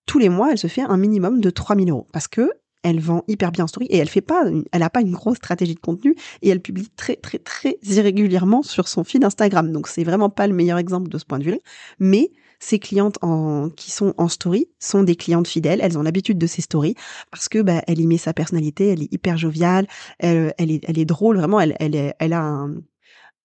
tous 0.07 0.19
les 0.19 0.29
mois, 0.29 0.53
elle 0.53 0.59
se 0.59 0.67
fait 0.67 0.83
un 0.83 0.97
minimum 0.97 1.41
de 1.41 1.51
3000 1.51 1.91
euros 1.91 2.07
parce 2.13 2.29
que 2.29 2.51
elle 2.85 3.01
vend 3.01 3.25
hyper 3.29 3.51
bien 3.51 3.65
en 3.65 3.67
story 3.67 3.87
et 3.87 3.97
elle 3.97 4.09
fait 4.09 4.21
pas, 4.21 4.45
elle 4.71 4.83
a 4.83 4.91
pas 4.91 5.01
une 5.01 5.13
grosse 5.13 5.39
stratégie 5.39 5.75
de 5.75 5.81
contenu 5.81 6.15
et 6.43 6.51
elle 6.51 6.61
publie 6.61 6.91
très 6.95 7.17
très 7.17 7.39
très 7.39 7.79
irrégulièrement 7.83 8.63
sur 8.63 8.89
son 8.89 9.05
feed 9.05 9.25
Instagram. 9.25 9.73
Donc 9.73 9.89
c'est 9.89 10.05
vraiment 10.05 10.29
pas 10.29 10.47
le 10.47 10.55
meilleur 10.55 10.79
exemple 10.79 11.09
de 11.09 11.19
ce 11.19 11.25
point 11.25 11.39
de 11.39 11.45
vue-là, 11.45 11.57
mais 11.99 12.31
ces 12.65 12.79
clientes 12.79 13.19
en, 13.21 13.69
qui 13.69 13.91
sont 13.91 14.15
en 14.17 14.29
story 14.29 14.69
sont 14.81 15.03
des 15.03 15.17
clientes 15.17 15.47
fidèles. 15.47 15.81
Elles 15.83 15.99
ont 15.99 16.03
l'habitude 16.03 16.39
de 16.39 16.47
ces 16.47 16.63
stories 16.63 16.95
parce 17.31 17.49
que 17.51 17.61
bah, 17.61 17.83
elle 17.87 18.01
y 18.01 18.07
met 18.07 18.17
sa 18.17 18.33
personnalité, 18.33 18.89
elle 18.89 19.03
est 19.03 19.13
hyper 19.13 19.37
joviale, 19.37 19.87
elle, 20.19 20.55
est, 20.59 21.05
drôle, 21.05 21.37
vraiment, 21.37 21.61
elle, 21.61 22.33
a 22.33 22.67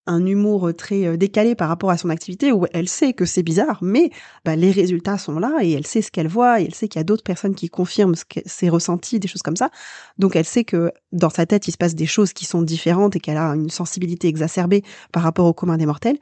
un, 0.08 0.26
humour 0.26 0.74
très 0.76 1.06
euh, 1.06 1.18
décalé 1.18 1.54
par 1.54 1.68
rapport 1.68 1.92
à 1.92 1.98
son 1.98 2.10
activité 2.10 2.52
où 2.52 2.66
elle 2.72 2.88
sait 2.88 3.14
que 3.14 3.26
c'est 3.26 3.44
bizarre, 3.44 3.80
mais 3.82 4.10
bah, 4.46 4.56
les 4.56 4.72
résultats 4.72 5.18
sont 5.18 5.38
là 5.38 5.58
et 5.62 5.72
elle 5.74 5.86
sait 5.86 6.02
ce 6.02 6.12
qu'elle 6.12 6.30
voit 6.30 6.62
et 6.62 6.66
elle 6.66 6.74
sait 6.74 6.88
qu'il 6.88 7.00
y 7.00 7.02
a 7.02 7.04
d'autres 7.04 7.24
personnes 7.24 7.56
qui 7.56 7.70
confirment 7.70 8.16
ses 8.46 8.70
ressentis, 8.70 9.20
des 9.20 9.28
choses 9.28 9.44
comme 9.44 9.58
ça. 9.58 9.70
Donc 10.18 10.36
elle 10.36 10.46
sait 10.46 10.64
que 10.64 10.92
dans 11.12 11.30
sa 11.30 11.46
tête, 11.46 11.68
il 11.68 11.74
se 11.74 11.78
passe 11.78 11.94
des 11.94 12.08
choses 12.08 12.32
qui 12.32 12.46
sont 12.46 12.62
différentes 12.62 13.18
et 13.18 13.20
qu'elle 13.20 13.38
a 13.38 13.50
une 13.50 13.70
sensibilité 13.70 14.30
exacerbée 14.30 14.84
par 15.12 15.24
rapport 15.24 15.46
au 15.46 15.54
commun 15.54 15.78
des 15.78 15.86
mortels 15.86 16.18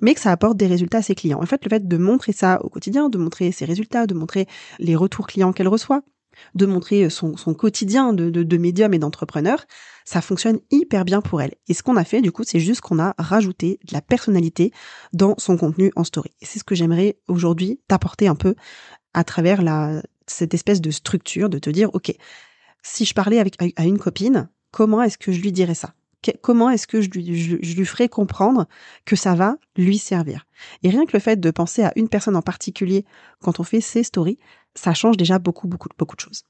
mais 0.00 0.14
que 0.14 0.20
ça 0.20 0.32
apporte 0.32 0.56
des 0.56 0.66
résultats 0.66 0.98
à 0.98 1.02
ses 1.02 1.14
clients. 1.14 1.40
En 1.40 1.46
fait, 1.46 1.64
le 1.64 1.68
fait 1.68 1.86
de 1.86 1.96
montrer 1.96 2.32
ça 2.32 2.60
au 2.62 2.68
quotidien, 2.68 3.08
de 3.08 3.18
montrer 3.18 3.52
ses 3.52 3.64
résultats, 3.64 4.06
de 4.06 4.14
montrer 4.14 4.46
les 4.78 4.96
retours 4.96 5.26
clients 5.26 5.52
qu'elle 5.52 5.68
reçoit, 5.68 6.02
de 6.54 6.66
montrer 6.66 7.10
son, 7.10 7.36
son 7.36 7.54
quotidien 7.54 8.12
de, 8.12 8.30
de, 8.30 8.42
de 8.42 8.56
médium 8.56 8.94
et 8.94 8.98
d'entrepreneur, 8.98 9.64
ça 10.04 10.20
fonctionne 10.20 10.60
hyper 10.70 11.04
bien 11.04 11.20
pour 11.20 11.42
elle. 11.42 11.54
Et 11.68 11.74
ce 11.74 11.82
qu'on 11.82 11.96
a 11.96 12.04
fait, 12.04 12.20
du 12.20 12.32
coup, 12.32 12.44
c'est 12.44 12.60
juste 12.60 12.80
qu'on 12.80 12.98
a 12.98 13.14
rajouté 13.18 13.78
de 13.86 13.92
la 13.92 14.00
personnalité 14.00 14.72
dans 15.12 15.34
son 15.38 15.56
contenu 15.56 15.92
en 15.96 16.04
story. 16.04 16.30
Et 16.40 16.46
c'est 16.46 16.58
ce 16.58 16.64
que 16.64 16.74
j'aimerais 16.74 17.18
aujourd'hui 17.28 17.80
t'apporter 17.88 18.28
un 18.28 18.34
peu 18.34 18.54
à 19.14 19.24
travers 19.24 19.62
la, 19.62 20.02
cette 20.26 20.54
espèce 20.54 20.80
de 20.80 20.90
structure, 20.90 21.48
de 21.48 21.58
te 21.58 21.70
dire, 21.70 21.90
OK, 21.94 22.12
si 22.82 23.04
je 23.04 23.14
parlais 23.14 23.38
avec, 23.38 23.56
à 23.76 23.84
une 23.84 23.98
copine, 23.98 24.48
comment 24.70 25.02
est-ce 25.02 25.18
que 25.18 25.32
je 25.32 25.40
lui 25.40 25.52
dirais 25.52 25.74
ça? 25.74 25.94
Comment 26.42 26.70
est-ce 26.70 26.86
que 26.86 27.00
je 27.00 27.10
lui, 27.10 27.84
ferai 27.84 28.08
comprendre 28.08 28.66
que 29.04 29.16
ça 29.16 29.34
va 29.34 29.56
lui 29.76 29.98
servir? 29.98 30.46
Et 30.82 30.90
rien 30.90 31.06
que 31.06 31.12
le 31.14 31.20
fait 31.20 31.38
de 31.38 31.50
penser 31.50 31.82
à 31.82 31.92
une 31.96 32.08
personne 32.08 32.36
en 32.36 32.42
particulier 32.42 33.04
quand 33.40 33.60
on 33.60 33.64
fait 33.64 33.80
ses 33.80 34.02
stories, 34.02 34.38
ça 34.74 34.94
change 34.94 35.16
déjà 35.16 35.38
beaucoup, 35.38 35.68
beaucoup, 35.68 35.88
beaucoup 35.98 36.16
de 36.16 36.20
choses. 36.20 36.44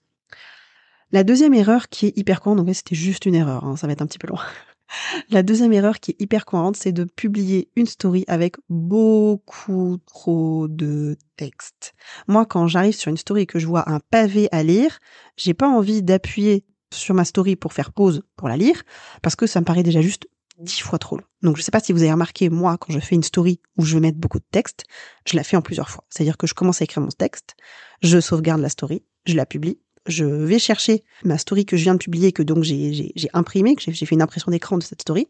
La 1.13 1.25
deuxième 1.25 1.55
erreur 1.55 1.89
qui 1.89 2.07
est 2.07 2.17
hyper 2.17 2.41
courante, 2.41 2.59
donc 2.65 2.75
c'était 2.75 2.95
juste 2.95 3.27
une 3.27 3.35
erreur, 3.35 3.65
hein, 3.65 3.77
ça 3.77 3.87
va 3.87 3.93
être 3.93 4.03
un 4.03 4.07
petit 4.07 4.19
peu 4.19 4.29
long. 4.29 4.39
La 5.31 5.43
deuxième 5.43 5.73
erreur 5.73 6.01
qui 6.01 6.13
est 6.13 6.21
hyper 6.21 6.45
courante, 6.45 6.77
c'est 6.77 6.93
de 6.93 7.05
publier 7.05 7.69
une 7.77 7.87
story 7.87 8.25
avec 8.27 8.57
beaucoup 8.69 9.99
trop 10.07 10.67
de 10.69 11.17
texte. 11.37 11.95
Moi, 12.27 12.45
quand 12.45 12.67
j'arrive 12.67 12.95
sur 12.95 13.11
une 13.11 13.17
story 13.17 13.43
et 13.43 13.47
que 13.47 13.59
je 13.59 13.67
vois 13.67 13.89
un 13.89 14.01
pavé 14.01 14.49
à 14.53 14.63
lire, 14.63 14.99
j'ai 15.37 15.55
pas 15.55 15.69
envie 15.69 16.03
d'appuyer 16.03 16.65
sur 16.93 17.15
ma 17.15 17.25
story 17.25 17.57
pour 17.57 17.73
faire 17.73 17.93
pause 17.93 18.23
pour 18.37 18.49
la 18.49 18.57
lire, 18.57 18.83
parce 19.23 19.37
que 19.37 19.47
ça 19.47 19.61
me 19.61 19.65
paraît 19.65 19.83
déjà 19.83 20.01
juste 20.01 20.27
dix 20.59 20.81
fois 20.81 20.99
trop 20.99 21.17
long. 21.17 21.25
Donc 21.43 21.57
je 21.57 21.63
sais 21.63 21.71
pas 21.71 21.81
si 21.81 21.93
vous 21.93 22.03
avez 22.03 22.13
remarqué, 22.13 22.51
moi, 22.51 22.77
quand 22.79 22.93
je 22.93 23.01
fais 23.01 23.15
une 23.15 23.23
story 23.23 23.61
où 23.77 23.85
je 23.85 23.95
veux 23.95 24.01
mettre 24.01 24.19
beaucoup 24.19 24.39
de 24.39 24.45
texte, 24.51 24.85
je 25.27 25.37
la 25.37 25.45
fais 25.45 25.57
en 25.57 25.63
plusieurs 25.63 25.89
fois. 25.89 26.05
C'est-à-dire 26.11 26.37
que 26.37 26.47
je 26.47 26.55
commence 26.55 26.83
à 26.83 26.85
écrire 26.85 27.03
mon 27.03 27.09
texte, 27.09 27.57
je 28.03 28.21
sauvegarde 28.21 28.61
la 28.61 28.69
story, 28.69 29.05
je 29.25 29.37
la 29.37 29.47
publie, 29.47 29.81
je 30.07 30.25
vais 30.25 30.59
chercher 30.59 31.03
ma 31.25 31.39
story 31.39 31.65
que 31.65 31.77
je 31.77 31.85
viens 31.85 31.95
de 31.95 31.99
publier, 31.99 32.33
que 32.33 32.43
donc 32.43 32.63
j'ai 32.63 33.13
imprimé, 33.33 33.75
que 33.77 33.83
j'ai 33.83 34.07
fait 34.07 34.15
une 34.15 34.23
impression 34.23 34.51
d'écran 34.51 34.79
de 34.79 34.83
cette 34.83 35.03
story, 35.03 35.29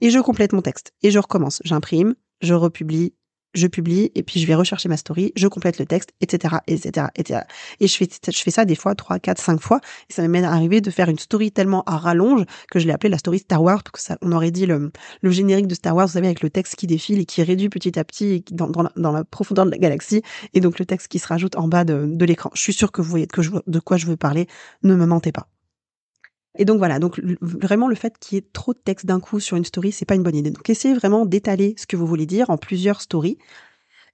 et 0.00 0.10
je 0.10 0.18
complète 0.18 0.52
mon 0.52 0.62
texte. 0.62 0.92
Et 1.02 1.10
je 1.10 1.18
recommence. 1.18 1.60
J'imprime, 1.64 2.14
je 2.40 2.54
republie, 2.54 3.14
je 3.54 3.66
publie 3.66 4.10
et 4.14 4.22
puis 4.22 4.40
je 4.40 4.46
vais 4.46 4.54
rechercher 4.54 4.88
ma 4.88 4.96
story, 4.96 5.32
je 5.36 5.48
complète 5.48 5.78
le 5.78 5.86
texte, 5.86 6.10
etc., 6.20 6.56
etc., 6.66 7.06
etc. 7.16 7.40
Et 7.80 7.86
je 7.86 7.96
fais, 7.96 8.08
je 8.26 8.42
fais 8.42 8.50
ça 8.50 8.64
des 8.64 8.74
fois 8.74 8.94
trois, 8.94 9.18
quatre, 9.18 9.40
cinq 9.40 9.60
fois 9.60 9.80
et 10.10 10.12
ça 10.12 10.26
m'est 10.26 10.42
arrivé 10.42 10.80
de 10.80 10.90
faire 10.90 11.08
une 11.08 11.18
story 11.18 11.52
tellement 11.52 11.82
à 11.84 11.96
rallonge 11.96 12.44
que 12.70 12.78
je 12.78 12.86
l'ai 12.86 12.92
appelée 12.92 13.10
la 13.10 13.18
story 13.18 13.40
Star 13.40 13.62
Wars 13.62 13.82
que 13.82 14.00
ça, 14.00 14.16
on 14.22 14.32
aurait 14.32 14.50
dit 14.50 14.66
le, 14.66 14.90
le 15.20 15.30
générique 15.30 15.66
de 15.66 15.74
Star 15.74 15.94
Wars, 15.94 16.06
vous 16.06 16.14
savez, 16.14 16.26
avec 16.26 16.42
le 16.42 16.50
texte 16.50 16.76
qui 16.76 16.86
défile 16.86 17.20
et 17.20 17.24
qui 17.24 17.42
réduit 17.42 17.68
petit 17.68 17.98
à 17.98 18.04
petit 18.04 18.44
dans, 18.50 18.68
dans, 18.68 19.12
la, 19.12 19.24
profondeur 19.24 19.66
de 19.66 19.70
la 19.70 19.78
galaxie 19.78 20.22
et 20.54 20.60
donc 20.60 20.78
le 20.78 20.86
texte 20.86 21.08
qui 21.08 21.18
se 21.18 21.26
rajoute 21.26 21.56
en 21.56 21.68
bas 21.68 21.84
de, 21.84 22.06
de 22.06 22.24
l'écran. 22.24 22.50
Je 22.54 22.60
suis 22.60 22.72
sûre 22.72 22.92
que 22.92 23.02
vous 23.02 23.10
voyez 23.10 23.26
de 23.26 23.78
quoi 23.80 23.96
je 23.96 24.06
veux 24.06 24.16
parler. 24.16 24.46
Ne 24.82 24.94
me 24.94 25.06
mentez 25.06 25.32
pas. 25.32 25.51
Et 26.58 26.64
donc 26.64 26.78
voilà, 26.78 26.98
donc 26.98 27.20
vraiment 27.40 27.88
le 27.88 27.94
fait 27.94 28.18
qu'il 28.18 28.36
y 28.36 28.38
ait 28.38 28.46
trop 28.52 28.74
de 28.74 28.78
texte 28.78 29.06
d'un 29.06 29.20
coup 29.20 29.40
sur 29.40 29.56
une 29.56 29.64
story, 29.64 29.90
c'est 29.90 30.04
pas 30.04 30.14
une 30.14 30.22
bonne 30.22 30.36
idée. 30.36 30.50
Donc 30.50 30.68
essayez 30.68 30.94
vraiment 30.94 31.24
d'étaler 31.24 31.74
ce 31.78 31.86
que 31.86 31.96
vous 31.96 32.06
voulez 32.06 32.26
dire 32.26 32.50
en 32.50 32.58
plusieurs 32.58 33.00
stories 33.00 33.38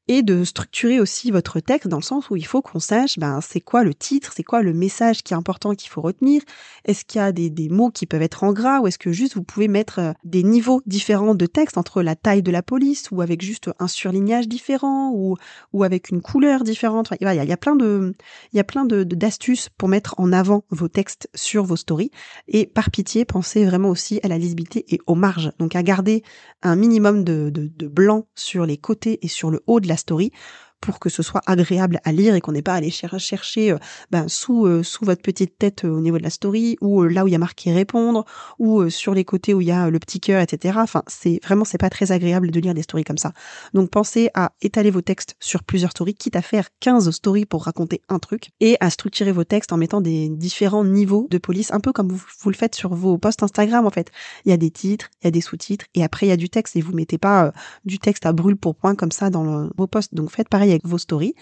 et 0.08 0.22
de 0.22 0.42
structurer 0.42 1.00
aussi 1.00 1.30
votre 1.30 1.60
texte 1.60 1.86
dans 1.88 1.98
le 1.98 2.02
sens 2.02 2.30
où 2.30 2.36
il 2.36 2.46
faut 2.46 2.62
qu'on 2.62 2.80
sache 2.80 3.18
ben 3.18 3.40
c'est 3.42 3.60
quoi 3.60 3.84
le 3.84 3.94
titre, 3.94 4.32
c'est 4.34 4.42
quoi 4.42 4.62
le 4.62 4.72
message 4.72 5.22
qui 5.22 5.34
est 5.34 5.36
important 5.36 5.74
qu'il 5.74 5.90
faut 5.90 6.00
retenir, 6.00 6.42
est-ce 6.86 7.04
qu'il 7.04 7.20
y 7.20 7.24
a 7.24 7.32
des, 7.32 7.68
mots 7.68 7.90
qui 7.90 8.06
peuvent 8.06 8.22
être 8.22 8.44
en 8.44 8.52
gras 8.52 8.80
ou 8.80 8.86
est-ce 8.86 8.98
que 8.98 9.12
juste 9.12 9.34
vous 9.34 9.42
pouvez 9.42 9.68
mettre 9.68 9.98
euh, 9.98 10.12
des 10.24 10.42
niveaux 10.42 10.80
différents 10.86 11.34
de 11.34 11.44
texte 11.44 11.76
entre 11.76 12.02
la 12.02 12.16
taille 12.16 12.42
de 12.42 12.50
la 12.50 12.62
police 12.62 13.10
ou 13.10 13.20
avec 13.20 13.42
juste 13.42 13.70
un 13.78 13.88
surlignage 13.88 14.48
différent 14.48 15.12
ou 15.14 15.36
ou 15.74 15.84
avec 15.84 16.08
une 16.08 16.22
couleur 16.22 16.64
différente? 16.64 17.12
il 17.20 17.24
y 17.24 17.28
a, 17.28 17.44
il 17.44 17.48
y 17.48 17.52
a 17.52 17.56
plein 17.58 17.76
de 17.76 18.14
il 18.52 18.56
y 18.56 18.60
a 18.60 18.64
plein 18.64 18.86
de 18.86 19.04
d'astuces 19.04 19.68
pour 19.76 19.88
mettre 19.88 20.14
en 20.18 20.32
avant 20.32 20.64
vos 20.70 20.88
textes 20.88 21.28
sur 21.34 21.64
vos 21.64 21.76
stories 21.76 22.10
et 22.46 22.66
par 22.66 22.90
pitié 22.90 23.26
pensez 23.26 23.66
vraiment 23.66 23.90
aussi 23.90 24.20
à 24.22 24.28
la 24.28 24.38
lisibilité 24.38 24.86
et 24.94 25.00
aux 25.06 25.14
marges. 25.14 25.52
Donc 25.58 25.76
à 25.76 25.82
garder 25.82 26.22
un 26.62 26.76
minimum 26.76 27.24
de, 27.24 27.50
de 27.50 27.88
blanc 27.88 28.26
sur 28.34 28.64
les 28.64 28.78
côtés 28.78 29.18
et 29.22 29.28
sur 29.28 29.50
le 29.50 29.62
haut 29.66 29.80
de 29.80 29.88
la 29.88 29.97
story 29.98 30.32
pour 30.80 30.98
que 30.98 31.08
ce 31.08 31.22
soit 31.22 31.42
agréable 31.46 32.00
à 32.04 32.12
lire 32.12 32.34
et 32.34 32.40
qu'on 32.40 32.52
n'ait 32.52 32.62
pas 32.62 32.74
à 32.74 32.76
aller 32.76 32.90
chercher 32.90 33.72
euh, 33.72 33.78
ben, 34.10 34.28
sous 34.28 34.66
euh, 34.66 34.82
sous 34.82 35.04
votre 35.04 35.22
petite 35.22 35.58
tête 35.58 35.84
euh, 35.84 35.90
au 35.90 36.00
niveau 36.00 36.18
de 36.18 36.22
la 36.22 36.30
story 36.30 36.76
ou 36.80 37.02
là 37.04 37.24
où 37.24 37.28
il 37.28 37.32
y 37.32 37.34
a 37.34 37.38
marqué 37.38 37.72
répondre 37.72 38.24
ou 38.58 38.88
sur 38.90 39.14
les 39.14 39.24
côtés 39.24 39.54
où 39.54 39.60
il 39.60 39.68
y 39.68 39.72
a 39.72 39.90
le 39.90 39.98
petit 39.98 40.20
cœur 40.20 40.40
etc 40.40 40.76
enfin 40.78 41.02
c'est 41.06 41.40
vraiment 41.44 41.64
c'est 41.64 41.78
pas 41.78 41.90
très 41.90 42.12
agréable 42.12 42.50
de 42.50 42.60
lire 42.60 42.74
des 42.74 42.82
stories 42.82 43.04
comme 43.04 43.18
ça. 43.18 43.32
Donc 43.74 43.90
pensez 43.90 44.30
à 44.34 44.52
étaler 44.62 44.90
vos 44.90 45.00
textes 45.00 45.36
sur 45.40 45.62
plusieurs 45.64 45.90
stories 45.90 46.14
quitte 46.14 46.36
à 46.36 46.42
faire 46.42 46.68
15 46.80 47.10
stories 47.10 47.46
pour 47.46 47.64
raconter 47.64 48.02
un 48.08 48.18
truc 48.18 48.50
et 48.60 48.76
à 48.80 48.90
structurer 48.90 49.32
vos 49.32 49.44
textes 49.44 49.72
en 49.72 49.76
mettant 49.76 50.00
des 50.00 50.28
différents 50.28 50.84
niveaux 50.84 51.26
de 51.30 51.38
police 51.38 51.72
un 51.72 51.80
peu 51.80 51.92
comme 51.92 52.08
vous, 52.08 52.22
vous 52.40 52.50
le 52.50 52.56
faites 52.56 52.74
sur 52.74 52.94
vos 52.94 53.18
posts 53.18 53.42
Instagram 53.42 53.86
en 53.86 53.90
fait. 53.90 54.10
Il 54.44 54.50
y 54.50 54.52
a 54.52 54.56
des 54.56 54.70
titres 54.70 55.10
il 55.22 55.26
y 55.26 55.28
a 55.28 55.30
des 55.32 55.40
sous-titres 55.40 55.86
et 55.94 56.04
après 56.04 56.26
il 56.26 56.28
y 56.28 56.32
a 56.32 56.36
du 56.36 56.48
texte 56.48 56.76
et 56.76 56.80
vous 56.80 56.92
mettez 56.92 57.18
pas 57.18 57.52
du 57.84 57.98
texte 57.98 58.26
à 58.26 58.32
brûle 58.32 58.56
pour 58.56 58.76
point 58.76 58.94
comme 58.94 59.12
ça 59.12 59.30
dans 59.30 59.68
vos 59.76 59.86
posts. 59.86 60.14
Donc 60.14 60.30
faites 60.30 60.48
pareil 60.48 60.67
avec 60.70 60.86
vos 60.86 60.98
stories 60.98 61.34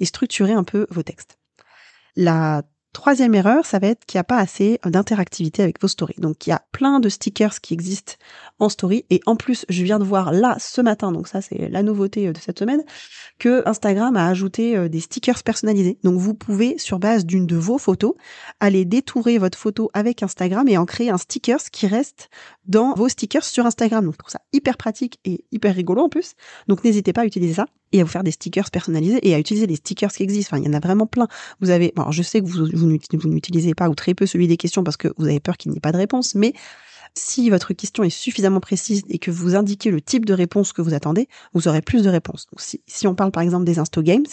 et 0.00 0.04
structurer 0.04 0.52
un 0.52 0.64
peu 0.64 0.86
vos 0.90 1.02
textes. 1.02 1.38
Troisième 2.94 3.34
erreur, 3.34 3.66
ça 3.66 3.80
va 3.80 3.88
être 3.88 4.06
qu'il 4.06 4.18
n'y 4.18 4.20
a 4.20 4.24
pas 4.24 4.38
assez 4.38 4.78
d'interactivité 4.86 5.64
avec 5.64 5.82
vos 5.82 5.88
stories. 5.88 6.14
Donc 6.18 6.46
il 6.46 6.50
y 6.50 6.52
a 6.52 6.62
plein 6.70 7.00
de 7.00 7.08
stickers 7.08 7.60
qui 7.60 7.74
existent 7.74 8.12
en 8.60 8.68
story 8.68 9.04
et 9.10 9.20
en 9.26 9.34
plus 9.34 9.66
je 9.68 9.82
viens 9.82 9.98
de 9.98 10.04
voir 10.04 10.32
là 10.32 10.56
ce 10.60 10.80
matin, 10.80 11.10
donc 11.10 11.26
ça 11.26 11.40
c'est 11.40 11.68
la 11.68 11.82
nouveauté 11.82 12.28
euh, 12.28 12.32
de 12.32 12.38
cette 12.38 12.60
semaine, 12.60 12.84
que 13.40 13.68
Instagram 13.68 14.16
a 14.16 14.28
ajouté 14.28 14.76
euh, 14.76 14.88
des 14.88 15.00
stickers 15.00 15.42
personnalisés. 15.42 15.98
Donc 16.04 16.20
vous 16.20 16.34
pouvez 16.34 16.78
sur 16.78 17.00
base 17.00 17.26
d'une 17.26 17.46
de 17.46 17.56
vos 17.56 17.78
photos 17.78 18.14
aller 18.60 18.84
détourer 18.84 19.38
votre 19.38 19.58
photo 19.58 19.90
avec 19.92 20.22
Instagram 20.22 20.68
et 20.68 20.78
en 20.78 20.86
créer 20.86 21.10
un 21.10 21.18
stickers 21.18 21.64
qui 21.72 21.88
reste 21.88 22.30
dans 22.64 22.94
vos 22.94 23.08
stickers 23.08 23.44
sur 23.44 23.66
Instagram. 23.66 24.04
Donc 24.04 24.14
je 24.14 24.18
trouve 24.18 24.30
ça 24.30 24.40
hyper 24.52 24.76
pratique 24.76 25.18
et 25.24 25.44
hyper 25.50 25.74
rigolo 25.74 26.02
en 26.02 26.08
plus. 26.08 26.34
Donc 26.68 26.84
n'hésitez 26.84 27.12
pas 27.12 27.22
à 27.22 27.26
utiliser 27.26 27.54
ça 27.54 27.66
et 27.94 28.00
à 28.00 28.04
vous 28.04 28.10
faire 28.10 28.24
des 28.24 28.32
stickers 28.32 28.70
personnalisés 28.72 29.20
et 29.22 29.34
à 29.34 29.38
utiliser 29.38 29.68
les 29.68 29.76
stickers 29.76 30.12
qui 30.12 30.24
existent. 30.24 30.56
Enfin, 30.56 30.62
il 30.62 30.66
y 30.66 30.70
en 30.70 30.76
a 30.76 30.80
vraiment 30.80 31.06
plein. 31.06 31.28
Vous 31.60 31.70
avez, 31.70 31.92
alors 31.96 32.10
je 32.10 32.22
sais 32.22 32.40
que 32.40 32.46
vous, 32.46 32.66
vous 32.72 32.83
n'utilisez 32.84 33.74
pas 33.74 33.88
ou 33.88 33.94
très 33.94 34.14
peu 34.14 34.26
celui 34.26 34.48
des 34.48 34.56
questions 34.56 34.84
parce 34.84 34.96
que 34.96 35.08
vous 35.18 35.26
avez 35.26 35.40
peur 35.40 35.56
qu'il 35.56 35.70
n'y 35.70 35.78
ait 35.78 35.80
pas 35.80 35.92
de 35.92 35.96
réponse, 35.96 36.34
mais 36.34 36.52
si 37.16 37.48
votre 37.50 37.72
question 37.72 38.02
est 38.02 38.10
suffisamment 38.10 38.60
précise 38.60 39.02
et 39.08 39.18
que 39.18 39.30
vous 39.30 39.54
indiquez 39.54 39.90
le 39.90 40.00
type 40.00 40.26
de 40.26 40.34
réponse 40.34 40.72
que 40.72 40.82
vous 40.82 40.94
attendez, 40.94 41.28
vous 41.52 41.68
aurez 41.68 41.80
plus 41.80 42.02
de 42.02 42.10
réponses. 42.10 42.46
si, 42.56 43.06
on 43.06 43.14
parle 43.14 43.30
par 43.30 43.42
exemple 43.42 43.64
des 43.64 43.78
Insto 43.78 44.02
Games, 44.02 44.26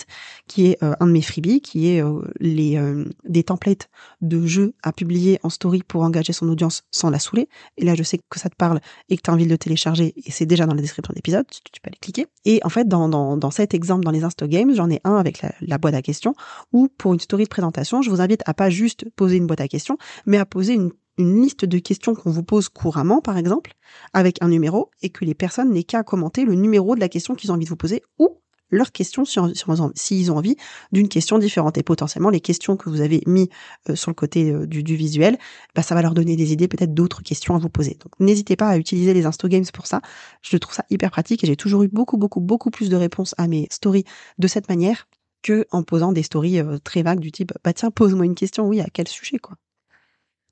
qui 0.48 0.68
est 0.68 0.84
euh, 0.84 0.94
un 1.00 1.08
de 1.08 1.12
mes 1.12 1.22
freebies, 1.22 1.62
qui 1.62 1.90
est 1.90 2.04
euh, 2.04 2.22
les 2.40 2.78
euh, 2.78 3.06
des 3.24 3.44
templates 3.44 3.90
de 4.22 4.46
jeux 4.46 4.74
à 4.82 4.92
publier 4.92 5.40
en 5.44 5.50
story 5.50 5.84
pour 5.84 6.02
engager 6.02 6.34
son 6.34 6.50
audience 6.50 6.84
sans 6.92 7.10
la 7.10 7.20
saouler. 7.20 7.48
Et 7.78 7.86
là, 7.86 7.96
je 7.96 8.04
sais 8.04 8.18
que 8.18 8.40
ça 8.40 8.50
te 8.50 8.56
parle 8.56 8.80
et 9.10 9.18
que 9.18 9.22
tu 9.22 9.30
as 9.30 9.34
envie 9.34 9.46
de 9.46 9.52
le 9.52 9.58
télécharger 9.58 10.14
et 10.16 10.32
c'est 10.32 10.46
déjà 10.46 10.66
dans 10.66 10.74
la 10.74 10.82
description 10.82 11.12
de 11.12 11.16
l'épisode, 11.16 11.46
tu, 11.50 11.82
peux 11.82 11.88
aller 11.88 11.98
cliquer. 12.02 12.28
Et 12.46 12.60
en 12.64 12.70
fait, 12.70 12.88
dans, 12.88 13.10
dans, 13.10 13.38
dans 13.38 13.52
cet 13.52 13.74
exemple, 13.74 14.04
dans 14.04 14.12
les 14.12 14.24
Insto 14.24 14.48
Games, 14.48 14.74
j'en 14.74 14.90
ai 14.90 15.02
un 15.04 15.16
avec 15.16 15.42
la, 15.42 15.52
la 15.62 15.78
boîte 15.78 15.96
à 15.96 16.02
questions 16.02 16.34
où 16.74 16.88
pour 16.98 17.14
une 17.14 17.20
story 17.20 17.44
de 17.44 17.50
présentation, 17.50 18.02
je 18.02 18.10
vous 18.10 18.22
invite 18.22 18.42
à 18.46 18.54
pas 18.54 18.70
juste 18.70 19.06
poser 19.16 19.38
une 19.38 19.48
boîte 19.48 19.62
à 19.62 19.68
questions, 19.68 19.98
mais 20.26 20.38
à 20.38 20.46
poser 20.46 20.74
une 20.74 20.92
une 21.18 21.42
liste 21.42 21.66
de 21.66 21.80
questions 21.80 22.16
qu'on 22.16 22.32
vous 22.32 22.44
pose 22.44 22.70
couramment, 22.70 23.22
par 23.22 23.38
exemple, 23.38 23.74
avec 24.14 24.42
un 24.42 24.48
numéro, 24.50 24.92
et 25.02 25.10
que 25.10 25.26
les 25.26 25.34
personnes 25.34 25.72
n'aient 25.72 25.84
qu'à 25.84 26.04
commenter 26.04 26.46
le 26.46 26.56
numéro 26.56 26.96
de 26.96 27.00
la 27.00 27.10
question 27.10 27.36
qu'ils 27.36 27.52
ont 27.52 27.56
envie 27.56 27.66
de 27.66 27.70
vous 27.70 27.76
poser 27.76 28.02
ou 28.20 28.42
leur 28.72 28.92
question 28.92 29.24
s'ils 29.26 30.32
ont 30.32 30.38
envie 30.38 30.56
d'une 30.92 31.10
question 31.10 31.38
différente. 31.38 31.78
Et 31.78 31.84
potentiellement, 31.84 32.30
les 32.30 32.40
questions 32.40 32.78
que 32.78 32.90
vous 32.90 33.02
avez 33.02 33.22
mis 33.28 33.50
euh, 33.90 33.96
sur 33.96 34.10
le 34.10 34.16
côté 34.16 34.52
euh, 34.52 34.66
du, 34.66 34.96
visuel, 34.96 35.38
bah, 35.76 35.84
ça 35.84 35.94
va 35.94 36.02
leur 36.02 36.14
donner 36.14 36.36
des 36.36 36.54
idées, 36.54 36.68
peut-être 36.68 36.94
d'autres 36.94 37.22
questions 37.22 37.56
à 37.56 37.60
vous 37.60 37.70
poser. 37.70 37.98
Donc, 38.02 38.14
n'hésitez 38.20 38.56
pas 38.56 38.70
à 38.70 38.78
utiliser 38.78 39.14
les 39.14 39.26
Insto 39.26 39.48
Games 39.48 39.66
pour 39.74 39.88
ça. 39.88 40.02
Je 40.42 40.58
trouve 40.58 40.74
ça 40.74 40.86
hyper 40.90 41.12
pratique 41.12 41.44
et 41.44 41.48
j'ai 41.48 41.58
toujours 41.58 41.84
eu 41.84 41.90
beaucoup, 41.90 42.18
beaucoup, 42.18 42.40
beaucoup 42.40 42.72
plus 42.72 42.90
de 42.90 42.96
réponses 42.96 43.36
à 43.38 43.48
mes 43.48 43.68
stories 43.70 44.06
de 44.40 44.48
cette 44.48 44.70
manière 44.70 45.08
que 45.44 45.66
en 45.72 45.84
posant 45.84 46.12
des 46.12 46.24
stories 46.24 46.60
euh, 46.60 46.78
très 46.78 47.04
vagues 47.04 47.20
du 47.20 47.32
type, 47.32 47.52
bah 47.64 47.74
tiens, 47.74 47.92
pose-moi 47.92 48.26
une 48.26 48.36
question, 48.36 48.68
oui, 48.68 48.80
à 48.80 48.88
quel 48.92 49.08
sujet, 49.08 49.38
quoi? 49.38 49.58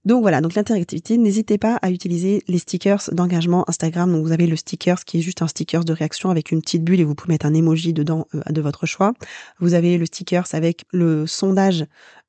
Donc 0.10 0.24
voilà, 0.24 0.42
donc 0.42 0.56
l'interactivité, 0.56 1.20
n'hésitez 1.20 1.60
pas 1.60 1.76
à 1.84 1.92
utiliser 1.92 2.42
les 2.48 2.58
stickers 2.58 3.12
d'engagement 3.12 3.64
Instagram. 3.70 4.12
Donc 4.12 4.26
vous 4.26 4.32
avez 4.32 4.48
le 4.48 4.56
stickers 4.56 5.06
qui 5.06 5.20
est 5.20 5.22
juste 5.22 5.44
un 5.44 5.48
stickers 5.48 5.86
de 5.86 5.94
réaction 5.94 6.32
avec 6.32 6.50
une 6.50 6.62
petite 6.64 6.84
bulle 6.84 7.00
et 7.00 7.04
vous 7.04 7.14
pouvez 7.14 7.34
mettre 7.34 7.46
un 7.46 7.54
emoji 7.54 7.94
dedans 7.94 8.26
euh, 8.34 8.42
de 8.50 8.60
votre 8.60 8.88
choix. 8.88 9.14
Vous 9.60 9.76
avez 9.76 10.00
le 10.00 10.08
stickers 10.08 10.48
avec 10.54 10.86
le 10.92 11.28
sondage 11.28 11.86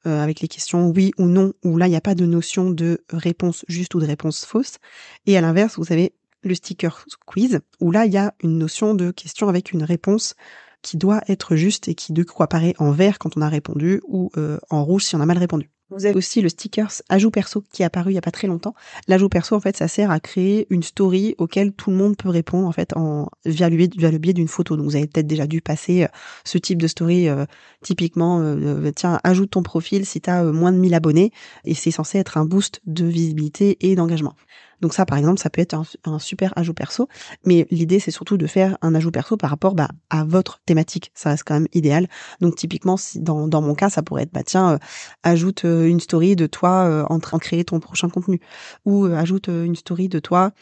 euh, 0.07 0.23
avec 0.23 0.41
les 0.41 0.49
questions 0.49 0.91
oui 0.95 1.13
ou 1.17 1.25
non, 1.25 1.55
où 1.65 1.79
là 1.79 1.87
il 1.87 1.91
n'y 1.91 1.97
a 1.97 2.03
pas 2.03 2.15
de 2.15 2.27
notion 2.27 2.69
de 2.69 3.03
réponse 3.09 3.65
juste 3.67 3.95
ou 3.95 4.01
de 4.01 4.05
réponse 4.05 4.45
fausse. 4.45 4.77
Et 5.25 5.39
à 5.39 5.41
l'inverse, 5.41 5.79
vous 5.79 5.91
avez 5.91 6.13
le 6.43 6.55
sticker 6.55 7.07
quiz, 7.25 7.61
où 7.81 7.93
là 7.93 8.05
il 8.05 8.13
y 8.13 8.19
a 8.19 8.35
une 8.43 8.59
notion 8.59 8.93
de 8.95 9.11
question 9.11 9.49
avec 9.49 9.73
une 9.73 9.85
réponse 9.85 10.35
qui 10.83 10.99
doit 10.99 11.23
être 11.29 11.57
juste 11.57 11.89
et 11.89 11.95
qui 11.95 12.13
de 12.13 12.25
coup 12.25 12.43
apparaît 12.43 12.75
en 12.77 12.91
vert 12.91 13.19
quand 13.19 13.39
on 13.39 13.41
a 13.41 13.49
répondu 13.49 14.03
ou 14.07 14.31
euh, 14.37 14.59
en 14.69 14.85
rouge 14.85 15.05
si 15.05 15.17
on 15.17 15.21
a 15.23 15.27
mal 15.27 15.39
répondu. 15.39 15.71
Vous 15.91 16.07
avez 16.07 16.15
aussi 16.15 16.41
le 16.41 16.49
stickers 16.49 17.03
ajout 17.09 17.33
perso 17.33 17.65
qui 17.73 17.83
est 17.83 17.85
apparu 17.85 18.13
il 18.13 18.15
y 18.15 18.19
a 18.19 18.23
pas 18.23 18.31
très 18.31 18.47
longtemps. 18.47 18.75
L'ajout 19.09 19.29
perso, 19.29 19.57
en 19.57 19.61
fait, 19.61 19.77
ça 19.77 19.89
sert 19.89 20.13
à 20.13 20.21
créer 20.21 20.69
une 20.71 20.85
story 20.85 21.35
auquel 21.39 21.73
tout 21.73 21.91
le 21.91 21.97
monde 21.97 22.17
peut 22.17 22.29
répondre, 22.29 22.69
en 22.69 22.73
fait, 22.73 22.97
en, 22.97 23.29
via, 23.45 23.69
le, 23.69 24.19
biais 24.19 24.33
d'une 24.33 24.47
photo. 24.47 24.77
Donc, 24.77 24.87
vous 24.87 24.95
avez 24.95 25.09
peut-être 25.09 25.27
déjà 25.27 25.49
dû 25.49 25.61
passer 25.61 26.05
euh, 26.05 26.09
ce 26.45 26.59
type 26.59 26.81
de 26.81 26.87
story, 26.87 27.29
euh, 27.29 27.45
typiquement, 27.83 28.41
euh, 28.41 28.93
tiens, 28.95 29.19
ajoute 29.25 29.51
ton 29.51 29.65
profil 29.65 30.07
si 30.07 30.21
tu 30.21 30.31
as 30.31 30.45
moins 30.45 30.71
de 30.71 30.79
1000 30.79 30.95
abonnés. 30.95 31.33
Et 31.65 31.75
c'est 31.75 31.91
censé 31.91 32.19
être 32.19 32.37
un 32.37 32.45
boost 32.45 32.81
de 32.87 33.05
visibilité 33.05 33.77
et 33.81 33.97
d'engagement. 33.97 34.37
Donc 34.81 34.95
ça, 34.95 35.07
par 35.07 35.19
exemple, 35.19 35.39
ça 35.39 35.51
peut 35.51 35.61
être 35.61 35.75
un, 36.05 36.19
super 36.19 36.53
ajout 36.57 36.75
perso. 36.75 37.09
Mais 37.45 37.67
l'idée, 37.71 38.01
c'est 38.01 38.11
surtout 38.11 38.37
de 38.37 38.47
faire 38.47 38.77
un 38.83 38.95
ajout 38.95 39.11
perso 39.11 39.37
par 39.37 39.51
rapport 39.51 39.75
bah, 39.75 39.89
à 40.11 40.25
votre 40.25 40.61
thématique. 40.67 41.11
Ça 41.15 41.31
reste 41.31 41.45
quand 41.45 41.55
même 41.55 41.69
idéal. 41.73 42.09
Donc 42.41 42.57
typiquement, 42.57 42.97
si 42.97 43.21
dans, 43.21 43.49
mon 43.63 43.75
cas, 43.75 43.91
ça 43.91 44.03
pourrait 44.03 44.23
être, 44.25 44.33
bah 44.33 44.43
tiens, 44.45 44.73
euh, 44.73 44.79
ajoute 45.23 45.65
euh, 45.65 45.87
une 45.87 46.01
story 46.01 46.37
de 46.37 46.47
toi 46.47 46.85
euh, 46.85 47.05
en 47.11 47.19
train 47.19 47.39
de 47.39 47.43
créer 47.43 47.65
ton 47.65 47.81
prochain 47.81 48.09
contenu. 48.09 48.41
Ou 48.85 49.05
ajoute 49.07 49.49
une 49.49 49.77
story 49.77 50.09
de 50.09 50.19
toi 50.19 50.53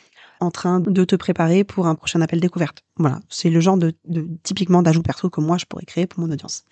en 0.41 0.51
train 0.51 0.81
de 0.81 1.05
te 1.05 1.17
préparer 1.17 1.65
pour 1.65 1.87
un 1.87 1.95
prochain 1.95 2.21
appel 2.21 2.41
découverte. 2.41 2.85
Voilà, 2.97 3.21
c'est 3.29 3.51
le 3.51 3.61
genre 3.61 3.77
de, 3.77 3.95
de 4.05 4.29
typiquement 4.43 4.83
d'ajout 4.83 5.03
perso 5.03 5.31
que 5.31 5.41
moi 5.41 5.59
je 5.59 5.67
pourrais 5.67 5.85
créer 5.85 6.07
pour 6.07 6.21
mon 6.21 6.31
audience. 6.31 6.65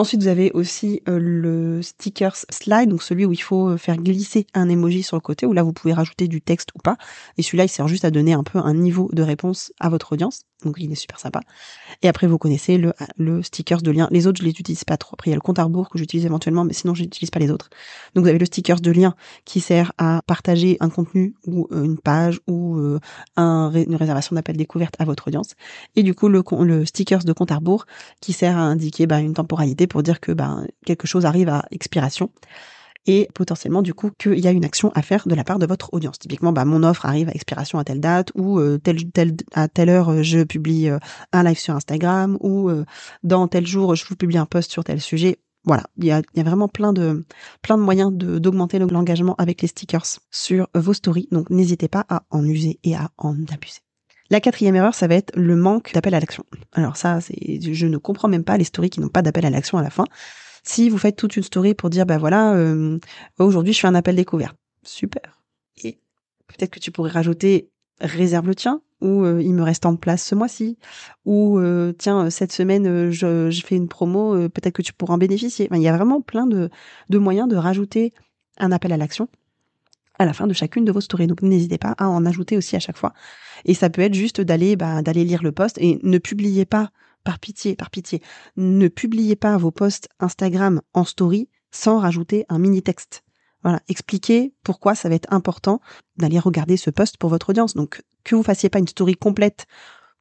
Ensuite, 0.00 0.22
vous 0.22 0.28
avez 0.28 0.50
aussi 0.52 1.02
euh, 1.10 1.18
le 1.20 1.82
stickers 1.82 2.46
slide, 2.48 2.88
donc 2.88 3.02
celui 3.02 3.26
où 3.26 3.34
il 3.34 3.42
faut 3.42 3.68
euh, 3.68 3.76
faire 3.76 3.98
glisser 3.98 4.46
un 4.54 4.70
emoji 4.70 5.02
sur 5.02 5.14
le 5.14 5.20
côté, 5.20 5.44
où 5.44 5.52
là 5.52 5.62
vous 5.62 5.74
pouvez 5.74 5.92
rajouter 5.92 6.26
du 6.26 6.40
texte 6.40 6.70
ou 6.74 6.78
pas. 6.78 6.96
Et 7.36 7.42
celui-là, 7.42 7.64
il 7.64 7.68
sert 7.68 7.86
juste 7.86 8.06
à 8.06 8.10
donner 8.10 8.32
un 8.32 8.42
peu 8.42 8.58
un 8.60 8.72
niveau 8.72 9.10
de 9.12 9.22
réponse 9.22 9.74
à 9.78 9.90
votre 9.90 10.14
audience. 10.14 10.40
Donc 10.64 10.76
il 10.78 10.90
est 10.90 10.94
super 10.94 11.18
sympa. 11.18 11.40
Et 12.00 12.08
après, 12.08 12.26
vous 12.26 12.38
connaissez 12.38 12.78
le, 12.78 12.94
le 13.18 13.42
stickers 13.42 13.82
de 13.82 13.90
lien. 13.90 14.08
Les 14.10 14.26
autres, 14.26 14.40
je 14.40 14.44
les 14.44 14.50
utilise 14.50 14.84
pas 14.84 14.96
trop. 14.96 15.14
Après, 15.14 15.30
il 15.30 15.32
y 15.32 15.34
a 15.34 15.36
le 15.36 15.42
compte 15.42 15.58
à 15.58 15.64
rebours 15.64 15.90
que 15.90 15.98
j'utilise 15.98 16.24
éventuellement, 16.24 16.64
mais 16.64 16.72
sinon, 16.72 16.94
je 16.94 17.02
n'utilise 17.02 17.30
pas 17.30 17.38
les 17.38 17.50
autres. 17.50 17.68
Donc 18.14 18.24
vous 18.24 18.30
avez 18.30 18.38
le 18.38 18.46
stickers 18.46 18.80
de 18.80 18.90
lien 18.90 19.14
qui 19.44 19.60
sert 19.60 19.92
à 19.98 20.22
partager 20.26 20.78
un 20.80 20.88
contenu 20.88 21.34
ou 21.46 21.66
euh, 21.72 21.84
une 21.84 21.98
page 21.98 22.40
ou 22.46 22.78
un, 23.36 23.70
une 23.72 23.96
réservation 23.96 24.34
d'appel 24.34 24.56
découverte 24.56 24.94
à 24.98 25.04
votre 25.04 25.28
audience. 25.28 25.56
Et 25.94 26.02
du 26.02 26.14
coup, 26.14 26.28
le, 26.28 26.42
le 26.62 26.86
stickers 26.86 27.24
de 27.24 27.34
compte 27.34 27.52
à 27.52 27.56
rebours 27.56 27.84
qui 28.22 28.32
sert 28.32 28.56
à 28.56 28.62
indiquer 28.62 29.06
bah, 29.06 29.20
une 29.20 29.34
temporalité 29.34 29.86
pour 29.90 30.02
dire 30.02 30.20
que 30.20 30.32
ben, 30.32 30.66
quelque 30.86 31.06
chose 31.06 31.26
arrive 31.26 31.50
à 31.50 31.66
expiration 31.70 32.30
et 33.06 33.28
potentiellement 33.34 33.82
du 33.82 33.94
coup 33.94 34.10
qu'il 34.18 34.38
y 34.38 34.46
a 34.46 34.50
une 34.50 34.64
action 34.64 34.92
à 34.94 35.02
faire 35.02 35.26
de 35.26 35.34
la 35.34 35.44
part 35.44 35.58
de 35.58 35.66
votre 35.66 35.92
audience. 35.92 36.18
Typiquement, 36.18 36.52
bah, 36.52 36.64
mon 36.64 36.82
offre 36.82 37.06
arrive 37.06 37.28
à 37.28 37.32
expiration 37.32 37.78
à 37.78 37.84
telle 37.84 38.00
date 38.00 38.30
ou 38.34 38.58
euh, 38.58 38.78
à 39.52 39.68
telle 39.68 39.88
heure 39.88 40.10
euh, 40.10 40.22
je 40.22 40.44
publie 40.44 40.88
euh, 40.88 40.98
un 41.32 41.42
live 41.42 41.58
sur 41.58 41.74
Instagram 41.74 42.38
ou 42.40 42.70
dans 43.22 43.48
tel 43.48 43.66
jour 43.66 43.94
je 43.94 44.04
vous 44.06 44.16
publie 44.16 44.38
un 44.38 44.46
post 44.46 44.70
sur 44.70 44.84
tel 44.84 45.00
sujet. 45.00 45.38
Voilà, 45.64 45.84
il 45.98 46.06
y 46.06 46.10
a, 46.10 46.22
y 46.34 46.40
a 46.40 46.42
vraiment 46.42 46.68
plein 46.68 46.94
de 46.94 47.24
plein 47.60 47.76
de 47.76 47.82
moyens 47.82 48.12
d'augmenter 48.12 48.78
l'engagement 48.78 49.34
avec 49.36 49.60
les 49.60 49.68
stickers 49.68 50.06
sur 50.30 50.68
vos 50.74 50.94
stories. 50.94 51.28
Donc 51.32 51.50
n'hésitez 51.50 51.88
pas 51.88 52.06
à 52.08 52.22
en 52.30 52.44
user 52.44 52.78
et 52.82 52.94
à 52.94 53.10
en 53.18 53.34
abuser. 53.52 53.80
La 54.30 54.40
quatrième 54.40 54.76
erreur, 54.76 54.94
ça 54.94 55.08
va 55.08 55.16
être 55.16 55.32
le 55.36 55.56
manque 55.56 55.92
d'appel 55.92 56.14
à 56.14 56.20
l'action. 56.20 56.44
Alors 56.72 56.96
ça, 56.96 57.20
c'est, 57.20 57.60
je 57.60 57.86
ne 57.86 57.98
comprends 57.98 58.28
même 58.28 58.44
pas 58.44 58.56
les 58.56 58.64
stories 58.64 58.90
qui 58.90 59.00
n'ont 59.00 59.08
pas 59.08 59.22
d'appel 59.22 59.44
à 59.44 59.50
l'action 59.50 59.76
à 59.76 59.82
la 59.82 59.90
fin. 59.90 60.04
Si 60.62 60.88
vous 60.88 60.98
faites 60.98 61.16
toute 61.16 61.36
une 61.36 61.42
story 61.42 61.74
pour 61.74 61.90
dire, 61.90 62.06
bah 62.06 62.18
voilà, 62.18 62.54
euh, 62.54 62.98
aujourd'hui 63.38 63.72
je 63.72 63.80
fais 63.80 63.88
un 63.88 63.94
appel 63.94 64.14
découverte, 64.14 64.56
super. 64.84 65.42
Et 65.82 65.98
peut-être 66.46 66.70
que 66.70 66.78
tu 66.78 66.92
pourrais 66.92 67.10
rajouter 67.10 67.70
réserve 68.00 68.46
le 68.46 68.54
tien 68.54 68.80
ou 69.00 69.24
euh, 69.24 69.42
il 69.42 69.52
me 69.52 69.62
reste 69.62 69.84
en 69.84 69.96
place 69.96 70.22
ce 70.22 70.34
mois-ci 70.34 70.78
ou 71.26 71.58
euh, 71.58 71.92
tiens 71.92 72.30
cette 72.30 72.52
semaine 72.52 73.10
je, 73.10 73.62
fais 73.62 73.76
une 73.76 73.88
promo 73.88 74.48
peut-être 74.48 74.72
que 74.72 74.80
tu 74.80 74.94
pourras 74.94 75.14
en 75.14 75.18
bénéficier 75.18 75.68
il 75.70 75.82
y 75.82 75.88
a 75.88 75.94
vraiment 75.94 76.22
plein 76.22 76.46
de 76.46 76.70
moyens 77.10 77.46
de 77.46 77.56
rajouter 77.56 78.14
un 78.56 78.72
appel 78.72 78.92
à 78.92 78.96
l'action 78.96 79.28
à 80.20 80.26
la 80.26 80.34
fin 80.34 80.46
de 80.46 80.52
chacune 80.52 80.84
de 80.84 80.92
vos 80.92 81.00
stories. 81.00 81.26
Donc 81.26 81.40
n'hésitez 81.40 81.78
pas 81.78 81.94
à 81.96 82.06
en 82.06 82.26
ajouter 82.26 82.58
aussi 82.58 82.76
à 82.76 82.78
chaque 82.78 82.98
fois. 82.98 83.14
Et 83.64 83.72
ça 83.72 83.88
peut 83.88 84.02
être 84.02 84.14
juste 84.14 84.40
d'aller 84.42 84.76
bah, 84.76 85.00
d'aller 85.00 85.24
lire 85.24 85.42
le 85.42 85.50
post 85.50 85.78
et 85.78 85.98
ne 86.02 86.18
publiez 86.18 86.66
pas 86.66 86.90
par 87.24 87.38
pitié, 87.38 87.74
par 87.74 87.90
pitié, 87.90 88.22
ne 88.56 88.88
publiez 88.88 89.34
pas 89.34 89.56
vos 89.56 89.70
posts 89.70 90.08
Instagram 90.20 90.82
en 90.92 91.04
story 91.04 91.48
sans 91.70 91.98
rajouter 91.98 92.44
un 92.50 92.58
mini 92.58 92.82
texte. 92.82 93.22
Voilà, 93.62 93.80
expliquez 93.88 94.54
pourquoi 94.62 94.94
ça 94.94 95.08
va 95.08 95.14
être 95.14 95.32
important 95.32 95.80
d'aller 96.16 96.38
regarder 96.38 96.76
ce 96.76 96.90
post 96.90 97.16
pour 97.16 97.30
votre 97.30 97.50
audience. 97.50 97.74
Donc 97.74 98.02
que 98.22 98.34
vous 98.34 98.42
fassiez 98.42 98.68
pas 98.68 98.78
une 98.78 98.88
story 98.88 99.14
complète 99.16 99.66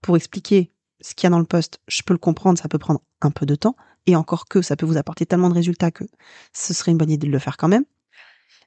pour 0.02 0.16
expliquer 0.16 0.72
ce 1.02 1.14
qu'il 1.14 1.26
y 1.26 1.28
a 1.28 1.30
dans 1.30 1.40
le 1.40 1.46
post, 1.46 1.80
je 1.88 2.02
peux 2.04 2.14
le 2.14 2.20
comprendre, 2.20 2.58
ça 2.58 2.70
peut 2.70 2.78
prendre 2.78 3.02
un 3.22 3.32
peu 3.32 3.46
de 3.46 3.56
temps, 3.56 3.76
et 4.06 4.18
encore 4.18 4.48
que 4.48 4.62
ça 4.62 4.76
peut 4.76 4.86
vous 4.86 4.98
apporter 4.98 5.26
tellement 5.26 5.50
de 5.50 5.54
résultats 5.54 5.92
que 5.92 6.04
ce 6.52 6.74
serait 6.74 6.92
une 6.92 6.98
bonne 6.98 7.12
idée 7.12 7.28
de 7.28 7.32
le 7.32 7.40
faire 7.40 7.56
quand 7.56 7.70
même 7.70 7.86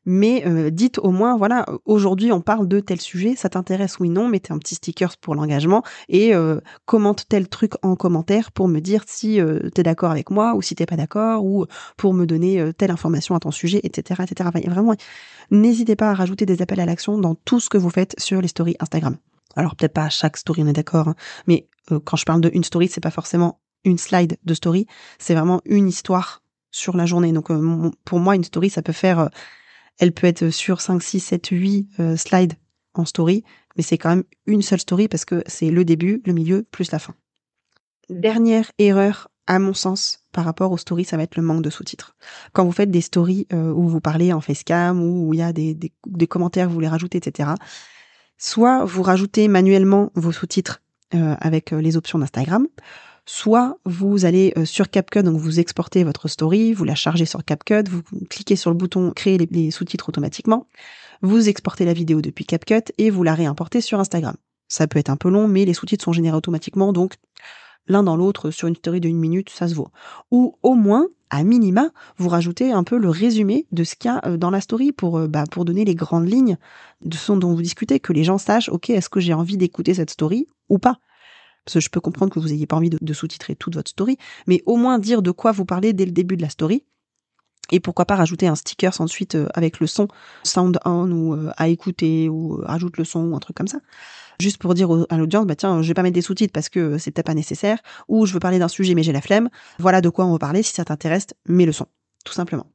mais 0.04 0.44
euh, 0.46 0.70
dites 0.70 0.98
au 0.98 1.10
moins, 1.10 1.36
voilà, 1.36 1.66
aujourd'hui 1.84 2.32
on 2.32 2.40
parle 2.40 2.68
de 2.68 2.80
tel 2.80 3.00
sujet, 3.00 3.34
ça 3.36 3.48
t'intéresse 3.48 3.98
oui 4.00 4.08
non, 4.08 4.28
mettez 4.28 4.52
un 4.52 4.58
petit 4.58 4.74
sticker 4.74 5.16
pour 5.18 5.34
l'engagement 5.34 5.82
et 6.08 6.34
euh, 6.34 6.60
commente 6.86 7.26
tel 7.28 7.48
truc 7.48 7.72
en 7.82 7.96
commentaire 7.96 8.52
pour 8.52 8.68
me 8.68 8.80
dire 8.80 9.04
si 9.06 9.40
euh, 9.40 9.70
t'es 9.70 9.82
d'accord 9.82 10.10
avec 10.10 10.30
moi 10.30 10.54
ou 10.54 10.62
si 10.62 10.74
t'es 10.74 10.86
pas 10.86 10.96
d'accord 10.96 11.44
ou 11.44 11.66
pour 11.96 12.14
me 12.14 12.26
donner 12.26 12.60
euh, 12.60 12.72
telle 12.72 12.90
information 12.90 13.34
à 13.34 13.40
ton 13.40 13.50
sujet, 13.50 13.80
etc., 13.82 14.22
etc. 14.28 14.50
Vraiment, 14.66 14.94
n'hésitez 15.50 15.96
pas 15.96 16.10
à 16.10 16.14
rajouter 16.14 16.46
des 16.46 16.62
appels 16.62 16.80
à 16.80 16.86
l'action 16.86 17.18
dans 17.18 17.34
tout 17.34 17.60
ce 17.60 17.68
que 17.68 17.78
vous 17.78 17.90
faites 17.90 18.14
sur 18.18 18.40
les 18.40 18.48
stories 18.48 18.76
Instagram. 18.80 19.16
Alors 19.56 19.76
peut-être 19.76 19.92
pas 19.92 20.04
à 20.04 20.10
chaque 20.10 20.36
story, 20.36 20.62
on 20.62 20.66
est 20.68 20.72
d'accord, 20.72 21.08
hein, 21.08 21.14
mais 21.46 21.68
quand 22.04 22.16
je 22.16 22.24
parle 22.24 22.40
de 22.40 22.50
une 22.54 22.64
story, 22.64 22.88
c'est 22.88 23.02
pas 23.02 23.10
forcément 23.10 23.60
une 23.84 23.98
slide 23.98 24.38
de 24.44 24.54
story, 24.54 24.86
c'est 25.18 25.34
vraiment 25.34 25.60
une 25.64 25.88
histoire 25.88 26.42
sur 26.70 26.96
la 26.96 27.04
journée. 27.04 27.32
Donc 27.32 27.48
pour 28.04 28.18
moi, 28.18 28.34
une 28.34 28.44
story, 28.44 28.70
ça 28.70 28.80
peut 28.80 28.92
faire, 28.92 29.28
elle 29.98 30.12
peut 30.12 30.26
être 30.26 30.50
sur 30.50 30.80
5, 30.80 31.02
6, 31.02 31.20
7, 31.20 31.46
8 31.48 31.88
slides 32.16 32.54
en 32.94 33.04
story, 33.04 33.44
mais 33.76 33.82
c'est 33.82 33.98
quand 33.98 34.10
même 34.10 34.24
une 34.46 34.62
seule 34.62 34.80
story 34.80 35.08
parce 35.08 35.24
que 35.24 35.42
c'est 35.46 35.70
le 35.70 35.84
début, 35.84 36.22
le 36.26 36.32
milieu, 36.32 36.64
plus 36.70 36.90
la 36.92 36.98
fin. 36.98 37.14
Dernière 38.10 38.70
erreur, 38.78 39.28
à 39.46 39.58
mon 39.58 39.74
sens, 39.74 40.24
par 40.32 40.44
rapport 40.44 40.72
aux 40.72 40.78
stories, 40.78 41.04
ça 41.04 41.16
va 41.16 41.22
être 41.22 41.36
le 41.36 41.42
manque 41.42 41.62
de 41.62 41.70
sous-titres. 41.70 42.16
Quand 42.52 42.64
vous 42.64 42.72
faites 42.72 42.90
des 42.90 43.00
stories 43.00 43.46
euh, 43.52 43.72
où 43.72 43.88
vous 43.88 44.00
parlez 44.00 44.32
en 44.32 44.40
facecam, 44.40 45.00
où 45.02 45.34
il 45.34 45.40
y 45.40 45.42
a 45.42 45.52
des, 45.52 45.92
commentaires, 46.28 46.68
vous 46.68 46.80
les 46.80 46.88
rajoutez, 46.88 47.18
etc., 47.18 47.50
soit 48.38 48.84
vous 48.84 49.02
rajoutez 49.02 49.48
manuellement 49.48 50.10
vos 50.14 50.32
sous-titres 50.32 50.82
euh, 51.14 51.36
avec 51.40 51.72
euh, 51.72 51.80
les 51.80 51.96
options 51.96 52.18
d'Instagram, 52.18 52.66
soit 53.26 53.78
vous 53.84 54.24
allez 54.24 54.52
sur 54.64 54.90
CapCut, 54.90 55.22
donc 55.22 55.36
vous 55.36 55.60
exportez 55.60 56.04
votre 56.04 56.28
story, 56.28 56.72
vous 56.72 56.84
la 56.84 56.94
chargez 56.94 57.24
sur 57.24 57.44
CapCut, 57.44 57.88
vous 57.88 58.02
cliquez 58.28 58.56
sur 58.56 58.70
le 58.70 58.76
bouton 58.76 59.12
créer 59.12 59.38
les 59.38 59.70
sous-titres 59.70 60.08
automatiquement, 60.08 60.66
vous 61.22 61.48
exportez 61.48 61.84
la 61.84 61.92
vidéo 61.92 62.20
depuis 62.20 62.44
CapCut 62.44 62.92
et 62.98 63.10
vous 63.10 63.22
la 63.22 63.34
réimportez 63.34 63.80
sur 63.80 64.00
Instagram. 64.00 64.34
Ça 64.68 64.86
peut 64.86 64.98
être 64.98 65.10
un 65.10 65.16
peu 65.16 65.28
long, 65.28 65.48
mais 65.48 65.64
les 65.64 65.74
sous-titres 65.74 66.04
sont 66.04 66.12
générés 66.12 66.36
automatiquement, 66.36 66.92
donc 66.92 67.14
l'un 67.86 68.02
dans 68.02 68.16
l'autre 68.16 68.50
sur 68.50 68.68
une 68.68 68.76
story 68.76 69.00
d'une 69.00 69.18
minute, 69.18 69.50
ça 69.50 69.68
se 69.68 69.74
vaut. 69.74 69.88
Ou 70.30 70.56
au 70.62 70.74
moins, 70.74 71.08
à 71.30 71.44
minima, 71.44 71.90
vous 72.16 72.28
rajoutez 72.28 72.72
un 72.72 72.84
peu 72.84 72.98
le 72.98 73.08
résumé 73.08 73.66
de 73.72 73.84
ce 73.84 73.94
qu'il 73.94 74.10
y 74.10 74.14
a 74.14 74.20
euh, 74.26 74.36
dans 74.36 74.50
la 74.50 74.60
story 74.60 74.92
pour, 74.92 75.18
euh, 75.18 75.28
bah, 75.28 75.44
pour 75.50 75.64
donner 75.64 75.84
les 75.84 75.94
grandes 75.94 76.28
lignes 76.28 76.58
de 77.02 77.16
ce 77.16 77.32
dont 77.32 77.54
vous 77.54 77.62
discutez, 77.62 78.00
que 78.00 78.12
les 78.12 78.24
gens 78.24 78.38
sachent, 78.38 78.68
ok, 78.68 78.90
est-ce 78.90 79.08
que 79.08 79.20
j'ai 79.20 79.32
envie 79.32 79.56
d'écouter 79.56 79.94
cette 79.94 80.10
story 80.10 80.46
ou 80.68 80.78
pas? 80.78 80.98
Parce 81.64 81.74
que 81.74 81.80
je 81.80 81.90
peux 81.90 82.00
comprendre 82.00 82.32
que 82.32 82.38
vous 82.38 82.48
n'ayez 82.48 82.66
pas 82.66 82.76
envie 82.76 82.90
de, 82.90 83.12
sous-titrer 83.12 83.56
toute 83.56 83.74
votre 83.74 83.90
story, 83.90 84.16
mais 84.46 84.62
au 84.66 84.76
moins 84.76 84.98
dire 84.98 85.22
de 85.22 85.30
quoi 85.30 85.52
vous 85.52 85.64
parlez 85.64 85.92
dès 85.92 86.04
le 86.04 86.12
début 86.12 86.36
de 86.36 86.42
la 86.42 86.48
story, 86.48 86.84
et 87.70 87.80
pourquoi 87.80 88.04
pas 88.04 88.16
rajouter 88.16 88.48
un 88.48 88.54
sticker 88.54 89.00
ensuite 89.00 89.36
euh, 89.36 89.48
avec 89.54 89.80
le 89.80 89.86
son 89.86 90.08
sound 90.42 90.78
on 90.84 91.10
ou 91.10 91.36
à 91.56 91.68
écouter 91.68 92.28
ou 92.28 92.60
rajoute 92.62 92.98
le 92.98 93.04
son 93.04 93.28
ou 93.28 93.36
un 93.36 93.38
truc 93.38 93.56
comme 93.56 93.68
ça 93.68 93.78
juste 94.42 94.58
pour 94.58 94.74
dire 94.74 94.90
à 95.08 95.16
l'audience, 95.16 95.46
bah 95.46 95.56
tiens, 95.56 95.80
je 95.80 95.88
vais 95.88 95.94
pas 95.94 96.02
mettre 96.02 96.14
des 96.14 96.22
sous-titres 96.22 96.52
parce 96.52 96.68
que 96.68 96.98
c'est 96.98 97.10
peut-être 97.10 97.26
pas 97.26 97.34
nécessaire, 97.34 97.78
ou 98.08 98.26
je 98.26 98.34
veux 98.34 98.40
parler 98.40 98.58
d'un 98.58 98.68
sujet 98.68 98.94
mais 98.94 99.02
j'ai 99.02 99.12
la 99.12 99.22
flemme. 99.22 99.48
Voilà 99.78 100.00
de 100.00 100.08
quoi 100.08 100.26
on 100.26 100.32
va 100.32 100.38
parler. 100.38 100.62
Si 100.62 100.74
ça 100.74 100.84
t'intéresse, 100.84 101.28
mets 101.46 101.66
le 101.66 101.72
son, 101.72 101.86
tout 102.24 102.32
simplement. 102.32 102.66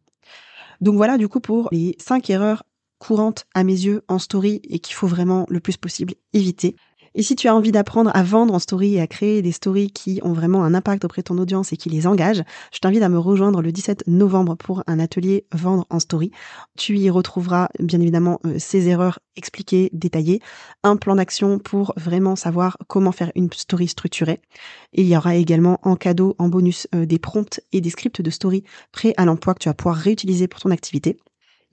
Donc 0.82 0.96
voilà 0.96 1.18
du 1.18 1.28
coup 1.28 1.40
pour 1.40 1.70
les 1.72 1.96
cinq 2.00 2.30
erreurs 2.30 2.64
courantes 3.00 3.46
à 3.54 3.64
mes 3.64 3.74
yeux 3.74 4.04
en 4.08 4.18
story 4.18 4.62
et 4.64 4.80
qu'il 4.80 4.96
faut 4.96 5.08
vraiment 5.08 5.46
le 5.50 5.60
plus 5.60 5.78
possible 5.78 6.16
éviter. 6.34 6.76
Et 7.20 7.24
si 7.24 7.36
tu 7.36 7.48
as 7.48 7.56
envie 7.56 7.72
d'apprendre 7.72 8.12
à 8.14 8.22
vendre 8.22 8.54
en 8.54 8.60
story 8.60 8.94
et 8.94 9.02
à 9.02 9.08
créer 9.08 9.42
des 9.42 9.52
stories 9.52 9.90
qui 9.90 10.20
ont 10.22 10.34
vraiment 10.34 10.64
un 10.64 10.76
impact 10.76 11.04
auprès 11.04 11.24
de 11.24 11.26
ton 11.26 11.40
audience 11.40 11.74
et 11.74 11.78
qui 11.78 11.90
les 11.90 12.06
engagent, 12.06 12.44
je 12.72 12.78
t'invite 12.78 13.02
à 13.02 13.10
me 13.10 13.18
rejoindre 13.18 13.64
le 13.64 13.72
17 13.72 14.04
novembre 14.06 14.56
pour 14.56 14.84
un 14.86 15.00
atelier 15.00 15.48
vendre 15.52 15.88
en 15.90 15.98
story. 15.98 16.30
Tu 16.78 16.96
y 17.00 17.10
retrouveras 17.10 17.70
bien 17.80 18.00
évidemment 18.02 18.40
euh, 18.46 18.60
ces 18.60 18.88
erreurs 18.88 19.18
expliquées, 19.36 19.90
détaillées, 19.94 20.42
un 20.84 20.96
plan 20.96 21.16
d'action 21.16 21.58
pour 21.58 21.92
vraiment 21.98 22.36
savoir 22.36 22.78
comment 22.88 23.12
faire 23.12 23.32
une 23.34 23.52
story 23.52 23.88
structurée. 23.88 24.40
Il 24.94 25.08
y 25.08 25.18
aura 25.18 25.38
également 25.38 25.80
en 25.82 25.96
cadeau, 25.96 26.36
en 26.38 26.50
bonus, 26.50 26.88
euh, 26.94 27.08
des 27.08 27.18
prompts 27.18 27.60
et 27.72 27.82
des 27.82 27.90
scripts 27.90 28.22
de 28.22 28.30
story 28.30 28.64
prêts 28.92 29.16
à 29.18 29.26
l'emploi 29.26 29.56
que 29.56 29.60
tu 29.64 29.70
vas 29.70 29.74
pouvoir 29.74 29.96
réutiliser 29.96 30.48
pour 30.48 30.60
ton 30.60 30.70
activité. 30.70 31.18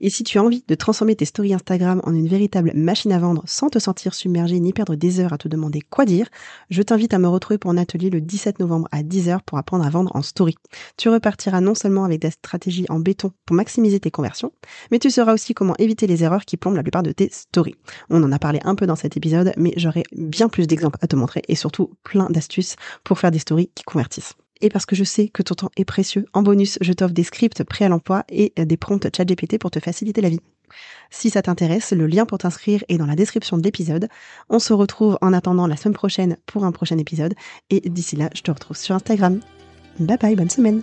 Et 0.01 0.09
si 0.09 0.23
tu 0.23 0.37
as 0.37 0.43
envie 0.43 0.63
de 0.67 0.75
transformer 0.75 1.15
tes 1.15 1.23
stories 1.23 1.53
Instagram 1.53 2.01
en 2.03 2.13
une 2.13 2.27
véritable 2.27 2.73
machine 2.75 3.13
à 3.13 3.19
vendre 3.19 3.43
sans 3.45 3.69
te 3.69 3.79
sentir 3.79 4.13
submergé 4.13 4.59
ni 4.59 4.73
perdre 4.73 4.95
des 4.95 5.21
heures 5.21 5.31
à 5.31 5.37
te 5.37 5.47
demander 5.47 5.79
quoi 5.81 6.03
dire, 6.03 6.27
je 6.69 6.81
t'invite 6.81 7.13
à 7.13 7.17
me 7.17 7.29
retrouver 7.29 7.57
pour 7.57 7.71
un 7.71 7.77
atelier 7.77 8.09
le 8.09 8.19
17 8.19 8.59
novembre 8.59 8.89
à 8.91 9.03
10h 9.03 9.39
pour 9.45 9.57
apprendre 9.57 9.85
à 9.85 9.89
vendre 9.89 10.13
en 10.13 10.21
story. 10.21 10.55
Tu 10.97 11.07
repartiras 11.07 11.61
non 11.61 11.75
seulement 11.75 12.03
avec 12.03 12.19
des 12.19 12.31
stratégies 12.31 12.85
en 12.89 12.99
béton 12.99 13.31
pour 13.45 13.55
maximiser 13.55 14.01
tes 14.01 14.11
conversions, 14.11 14.51
mais 14.91 14.99
tu 14.99 15.09
sauras 15.09 15.33
aussi 15.33 15.53
comment 15.53 15.75
éviter 15.79 16.07
les 16.07 16.25
erreurs 16.25 16.43
qui 16.43 16.57
plombent 16.57 16.75
la 16.75 16.83
plupart 16.83 17.03
de 17.03 17.13
tes 17.13 17.29
stories. 17.31 17.75
On 18.09 18.21
en 18.21 18.33
a 18.33 18.39
parlé 18.39 18.59
un 18.65 18.75
peu 18.75 18.87
dans 18.87 18.97
cet 18.97 19.15
épisode, 19.15 19.53
mais 19.55 19.73
j'aurai 19.77 20.03
bien 20.11 20.49
plus 20.49 20.67
d'exemples 20.67 20.99
à 21.01 21.07
te 21.07 21.15
montrer 21.15 21.41
et 21.47 21.55
surtout 21.55 21.91
plein 22.03 22.29
d'astuces 22.29 22.75
pour 23.05 23.17
faire 23.17 23.31
des 23.31 23.39
stories 23.39 23.69
qui 23.73 23.83
convertissent 23.83 24.33
et 24.61 24.69
parce 24.69 24.85
que 24.85 24.95
je 24.95 25.03
sais 25.03 25.27
que 25.29 25.43
ton 25.43 25.55
temps 25.55 25.71
est 25.77 25.85
précieux, 25.85 26.25
en 26.33 26.41
bonus, 26.41 26.77
je 26.81 26.93
t'offre 26.93 27.13
des 27.13 27.23
scripts 27.23 27.63
prêts 27.63 27.85
à 27.85 27.89
l'emploi 27.89 28.23
et 28.29 28.53
des 28.57 28.77
prompts 28.77 29.07
ChatGPT 29.15 29.57
pour 29.59 29.71
te 29.71 29.79
faciliter 29.79 30.21
la 30.21 30.29
vie. 30.29 30.41
Si 31.09 31.29
ça 31.29 31.41
t'intéresse, 31.41 31.91
le 31.91 32.07
lien 32.07 32.25
pour 32.25 32.37
t'inscrire 32.37 32.83
est 32.89 32.97
dans 32.97 33.05
la 33.05 33.15
description 33.15 33.57
de 33.57 33.63
l'épisode. 33.63 34.07
On 34.49 34.59
se 34.59 34.73
retrouve 34.73 35.17
en 35.21 35.33
attendant 35.33 35.67
la 35.67 35.77
semaine 35.77 35.93
prochaine 35.93 36.37
pour 36.45 36.65
un 36.65 36.71
prochain 36.71 36.97
épisode 36.97 37.33
et 37.69 37.81
d'ici 37.81 38.15
là, 38.15 38.29
je 38.33 38.41
te 38.41 38.51
retrouve 38.51 38.77
sur 38.77 38.95
Instagram. 38.95 39.39
Bye 39.99 40.17
bye, 40.17 40.35
bonne 40.35 40.49
semaine 40.49 40.81